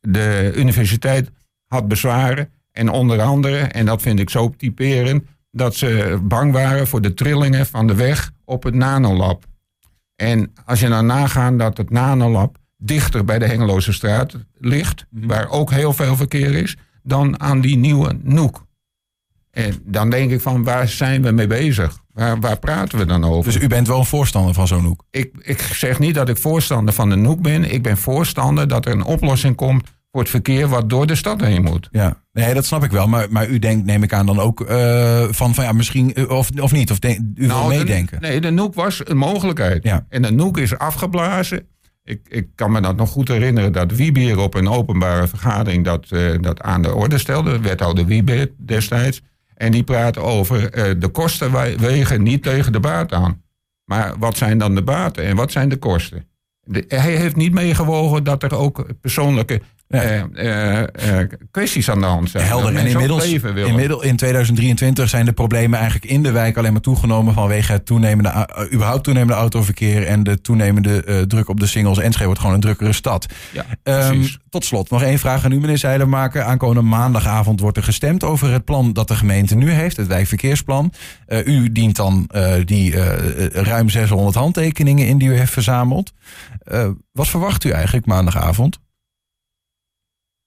de 0.00 0.52
universiteit 0.56 1.30
had 1.66 1.88
bezwaren. 1.88 2.48
En 2.72 2.88
onder 2.88 3.20
andere, 3.20 3.58
en 3.58 3.86
dat 3.86 4.02
vind 4.02 4.18
ik 4.18 4.30
zo 4.30 4.50
typerend, 4.56 5.24
dat 5.50 5.74
ze 5.74 6.18
bang 6.22 6.52
waren 6.52 6.86
voor 6.86 7.00
de 7.00 7.14
trillingen 7.14 7.66
van 7.66 7.86
de 7.86 7.94
weg 7.94 8.30
op 8.44 8.62
het 8.62 8.74
nanolab. 8.74 9.44
En 10.16 10.52
als 10.64 10.80
je 10.80 10.88
dan 10.88 11.06
nagaat 11.06 11.58
dat 11.58 11.76
het 11.76 11.90
nanolab 11.90 12.56
dichter 12.78 13.24
bij 13.24 13.38
de 13.38 13.46
Hengeloze 13.46 13.92
straat 13.92 14.36
ligt, 14.58 15.06
Mhm. 15.10 15.26
waar 15.26 15.48
ook 15.48 15.70
heel 15.70 15.92
veel 15.92 16.16
verkeer 16.16 16.54
is, 16.54 16.76
dan 17.02 17.40
aan 17.40 17.60
die 17.60 17.76
nieuwe 17.76 18.18
Noek. 18.22 18.66
En 19.50 19.74
dan 19.84 20.10
denk 20.10 20.30
ik 20.30 20.40
van, 20.40 20.64
waar 20.64 20.88
zijn 20.88 21.22
we 21.22 21.30
mee 21.30 21.46
bezig? 21.46 22.01
Waar, 22.12 22.40
waar 22.40 22.58
praten 22.58 22.98
we 22.98 23.04
dan 23.04 23.24
over? 23.24 23.52
Dus 23.52 23.62
u 23.62 23.66
bent 23.66 23.86
wel 23.86 23.98
een 23.98 24.04
voorstander 24.04 24.54
van 24.54 24.66
zo'n 24.66 24.84
hoek. 24.84 25.04
ik, 25.10 25.30
ik 25.38 25.60
zeg 25.60 25.98
niet 25.98 26.14
dat 26.14 26.28
ik 26.28 26.36
voorstander 26.36 26.94
van 26.94 27.08
de 27.08 27.16
Noek 27.16 27.40
ben. 27.40 27.72
Ik 27.72 27.82
ben 27.82 27.96
voorstander 27.96 28.68
dat 28.68 28.86
er 28.86 28.92
een 28.92 29.04
oplossing 29.04 29.56
komt 29.56 29.88
voor 30.10 30.20
het 30.20 30.30
verkeer 30.30 30.68
wat 30.68 30.90
door 30.90 31.06
de 31.06 31.14
stad 31.14 31.40
heen 31.40 31.62
moet. 31.62 31.88
Ja, 31.90 32.22
nee, 32.32 32.54
dat 32.54 32.64
snap 32.66 32.84
ik 32.84 32.90
wel. 32.90 33.06
Maar, 33.06 33.26
maar 33.30 33.48
u 33.48 33.58
denkt, 33.58 33.86
neem 33.86 34.02
ik 34.02 34.12
aan, 34.12 34.26
dan 34.26 34.38
ook 34.40 34.60
eh, 34.60 35.24
van, 35.30 35.54
van 35.54 35.64
ja, 35.64 35.72
misschien, 35.72 36.14
eh, 36.14 36.28
of, 36.30 36.48
of 36.60 36.72
niet? 36.72 36.90
Of 36.90 36.98
u 37.04 37.20
wil 37.34 37.62
de- 37.62 37.68
meedenken? 37.68 38.20
nee, 38.20 38.40
de 38.40 38.50
Noek 38.50 38.74
was 38.74 39.00
een 39.04 39.16
mogelijkheid. 39.16 39.84
Ja. 39.84 40.06
En 40.08 40.22
de 40.22 40.32
Noek 40.32 40.58
is 40.58 40.78
afgeblazen. 40.78 41.66
Ik, 42.04 42.20
ik 42.28 42.46
kan 42.54 42.72
me 42.72 42.80
dat 42.80 42.96
nog 42.96 43.10
goed 43.10 43.28
herinneren 43.28 43.72
dat 43.72 43.92
Wiebeer 43.92 44.38
op 44.38 44.54
een 44.54 44.68
openbare 44.68 45.28
vergadering 45.28 45.84
dat, 45.84 46.06
eh, 46.10 46.30
dat 46.40 46.60
aan 46.60 46.82
de 46.82 46.94
orde 46.94 47.18
stelde. 47.18 47.60
Wethouder 47.60 48.06
Wiebeer 48.06 48.50
destijds. 48.58 49.22
En 49.62 49.70
die 49.70 49.82
praat 49.82 50.18
over 50.18 50.72
eh, 50.72 50.94
de 50.98 51.08
kosten 51.08 51.52
wegen 51.78 52.22
niet 52.22 52.42
tegen 52.42 52.72
de 52.72 52.80
baat 52.80 53.12
aan. 53.12 53.42
Maar 53.84 54.14
wat 54.18 54.36
zijn 54.36 54.58
dan 54.58 54.74
de 54.74 54.82
baten 54.82 55.24
en 55.24 55.36
wat 55.36 55.52
zijn 55.52 55.68
de 55.68 55.76
kosten? 55.76 56.28
Hij 56.88 57.16
heeft 57.16 57.36
niet 57.36 57.52
meegewogen 57.52 58.24
dat 58.24 58.42
er 58.42 58.56
ook 58.56 58.86
persoonlijke 59.00 59.60
Ja. 59.92 60.28
eh, 60.34 60.78
eh, 60.78 61.20
eh, 61.20 61.28
kwesties 61.50 61.90
aan 61.90 62.00
de 62.00 62.06
hand 62.06 62.30
zijn. 62.30 62.44
Helder. 62.44 62.76
En 62.76 62.86
inmiddels, 62.86 63.32
inmiddels 63.54 64.04
in 64.04 64.16
2023 64.16 65.08
zijn 65.08 65.24
de 65.24 65.32
problemen 65.32 65.78
eigenlijk 65.78 66.12
in 66.12 66.22
de 66.22 66.30
wijk 66.30 66.56
alleen 66.56 66.72
maar 66.72 66.80
toegenomen 66.80 67.34
vanwege 67.34 67.72
het 67.72 67.86
toenemende, 67.86 68.46
uh, 68.58 68.72
überhaupt 68.72 69.04
toenemende 69.04 69.40
autoverkeer 69.40 70.06
en 70.06 70.22
de 70.22 70.40
toenemende 70.40 71.26
druk 71.26 71.48
op 71.48 71.60
de 71.60 71.66
singles. 71.66 71.98
Enschede 71.98 72.24
wordt 72.24 72.40
gewoon 72.40 72.54
een 72.54 72.60
drukkere 72.60 72.92
stad. 72.92 73.26
Ja, 73.52 73.64
precies. 73.82 74.38
tot 74.48 74.64
slot 74.64 74.90
nog 74.90 75.02
één 75.02 75.18
vraag 75.18 75.44
aan 75.44 75.52
u, 75.52 75.60
meneer 75.60 75.78
Zeilenmaker. 75.78 76.42
Aankomende 76.42 76.82
maandagavond 76.82 77.60
wordt 77.60 77.76
er 77.76 77.82
gestemd 77.82 78.24
over 78.24 78.52
het 78.52 78.64
plan 78.64 78.92
dat 78.92 79.08
de 79.08 79.16
gemeente 79.16 79.54
nu 79.54 79.70
heeft, 79.70 79.96
het 79.96 80.06
wijkverkeersplan. 80.06 80.92
U 81.44 81.72
dient 81.72 81.96
dan 81.96 82.30
die 82.64 82.94
ruim 83.52 83.88
600 83.88 84.34
handtekeningen 84.34 85.06
in 85.06 85.18
die 85.18 85.28
u 85.28 85.36
heeft 85.36 85.52
verzameld. 85.52 86.12
Wat 87.12 87.28
verwacht 87.28 87.64
u 87.64 87.70
eigenlijk 87.70 88.06
maandagavond? 88.06 88.80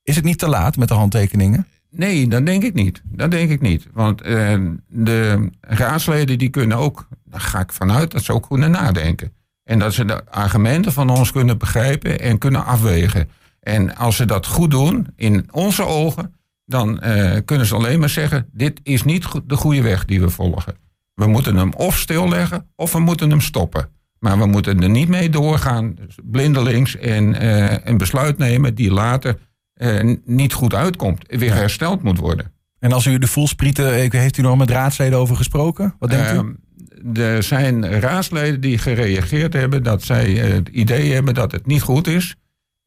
Is 0.05 0.15
het 0.15 0.25
niet 0.25 0.37
te 0.37 0.47
laat 0.47 0.77
met 0.77 0.87
de 0.87 0.93
handtekeningen? 0.93 1.67
Nee, 1.89 2.27
dat 2.27 2.45
denk 2.45 2.63
ik 2.63 2.73
niet. 2.73 3.01
Dat 3.05 3.31
denk 3.31 3.49
ik 3.49 3.61
niet. 3.61 3.87
Want 3.93 4.21
eh, 4.21 4.59
de 4.87 5.49
raadsleden 5.61 6.37
die 6.37 6.49
kunnen 6.49 6.77
ook, 6.77 7.07
daar 7.23 7.41
ga 7.41 7.59
ik 7.59 7.71
vanuit, 7.71 8.11
dat 8.11 8.23
ze 8.23 8.33
ook 8.33 8.47
kunnen 8.47 8.71
nadenken. 8.71 9.31
En 9.63 9.79
dat 9.79 9.93
ze 9.93 10.05
de 10.05 10.25
argumenten 10.29 10.91
van 10.93 11.09
ons 11.09 11.31
kunnen 11.31 11.57
begrijpen 11.57 12.19
en 12.19 12.37
kunnen 12.37 12.65
afwegen. 12.65 13.29
En 13.59 13.95
als 13.95 14.15
ze 14.15 14.25
dat 14.25 14.45
goed 14.45 14.71
doen, 14.71 15.07
in 15.15 15.47
onze 15.51 15.85
ogen, 15.85 16.33
dan 16.65 16.99
eh, 16.99 17.37
kunnen 17.45 17.65
ze 17.65 17.75
alleen 17.75 17.99
maar 17.99 18.09
zeggen: 18.09 18.49
dit 18.51 18.79
is 18.83 19.03
niet 19.03 19.27
de 19.45 19.55
goede 19.55 19.81
weg 19.81 20.05
die 20.05 20.21
we 20.21 20.29
volgen. 20.29 20.75
We 21.13 21.27
moeten 21.27 21.55
hem 21.55 21.73
of 21.73 21.97
stilleggen 21.97 22.67
of 22.75 22.91
we 22.91 22.99
moeten 22.99 23.29
hem 23.29 23.41
stoppen. 23.41 23.89
Maar 24.19 24.37
we 24.37 24.45
moeten 24.45 24.81
er 24.81 24.89
niet 24.89 25.07
mee 25.07 25.29
doorgaan, 25.29 25.95
dus 25.95 26.17
blindelings, 26.23 26.97
en 26.97 27.33
eh, 27.33 27.77
een 27.83 27.97
besluit 27.97 28.37
nemen 28.37 28.75
die 28.75 28.91
later 28.91 29.37
eh, 29.75 30.15
niet 30.25 30.53
goed 30.53 30.73
uitkomt, 30.73 31.23
weer 31.27 31.53
hersteld 31.53 32.03
moet 32.03 32.19
worden. 32.19 32.51
En 32.79 32.91
als 32.91 33.05
u 33.05 33.17
de 33.17 33.27
voelsprieten, 33.27 33.93
eh, 33.93 34.11
heeft 34.11 34.37
u 34.37 34.41
nog 34.41 34.57
met 34.57 34.69
raadsleden 34.69 35.19
over 35.19 35.35
gesproken? 35.35 35.95
Wat 35.99 36.09
denkt 36.09 36.31
u? 36.31 36.37
Ehm, 36.37 37.19
er 37.19 37.43
zijn 37.43 37.99
raadsleden 37.99 38.61
die 38.61 38.77
gereageerd 38.77 39.53
hebben 39.53 39.83
dat 39.83 40.03
zij 40.03 40.31
het 40.31 40.67
idee 40.67 41.13
hebben 41.13 41.33
dat 41.33 41.51
het 41.51 41.65
niet 41.65 41.81
goed 41.81 42.07
is. 42.07 42.35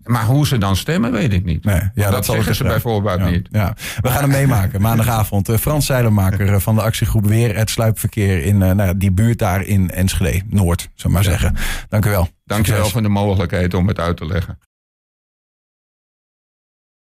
Maar 0.05 0.25
hoe 0.25 0.47
ze 0.47 0.59
dan 0.59 0.77
stemmen, 0.77 1.13
weet 1.13 1.33
ik 1.33 1.45
niet. 1.45 1.65
Nee, 1.65 1.75
ja, 1.75 1.91
dat 1.95 2.13
dat 2.13 2.25
zeggen 2.25 2.55
ze 2.55 2.65
bijvoorbeeld 2.65 3.19
Ja, 3.19 3.29
niet. 3.29 3.49
ja. 3.51 3.77
We 4.01 4.09
gaan 4.09 4.21
hem 4.21 4.31
meemaken 4.31 4.81
maandagavond. 4.81 5.49
Eh, 5.49 5.57
Frans 5.57 5.87
Zeilenmaker 5.87 6.61
van 6.61 6.75
de 6.75 6.83
actiegroep 6.83 7.27
Weer 7.27 7.57
het 7.57 7.71
sluipverkeer 7.71 8.43
in 8.43 8.59
nou, 8.59 8.97
die 8.97 9.13
buurt 9.13 9.39
daar 9.39 9.65
in 9.65 9.91
Enschede, 9.91 10.43
Noord, 10.47 10.89
zou 10.95 11.13
maar 11.13 11.25
zeggen. 11.25 11.55
Dank 11.89 12.07
u 12.07 12.11
wel. 12.11 12.29
Dankjewel 12.45 12.77
Succes. 12.85 12.93
voor 12.93 13.03
de 13.03 13.09
mogelijkheid 13.09 13.75
om 13.75 13.89
het 13.89 13.99
uit 13.99 14.17
te 14.17 14.27
leggen. 14.27 14.59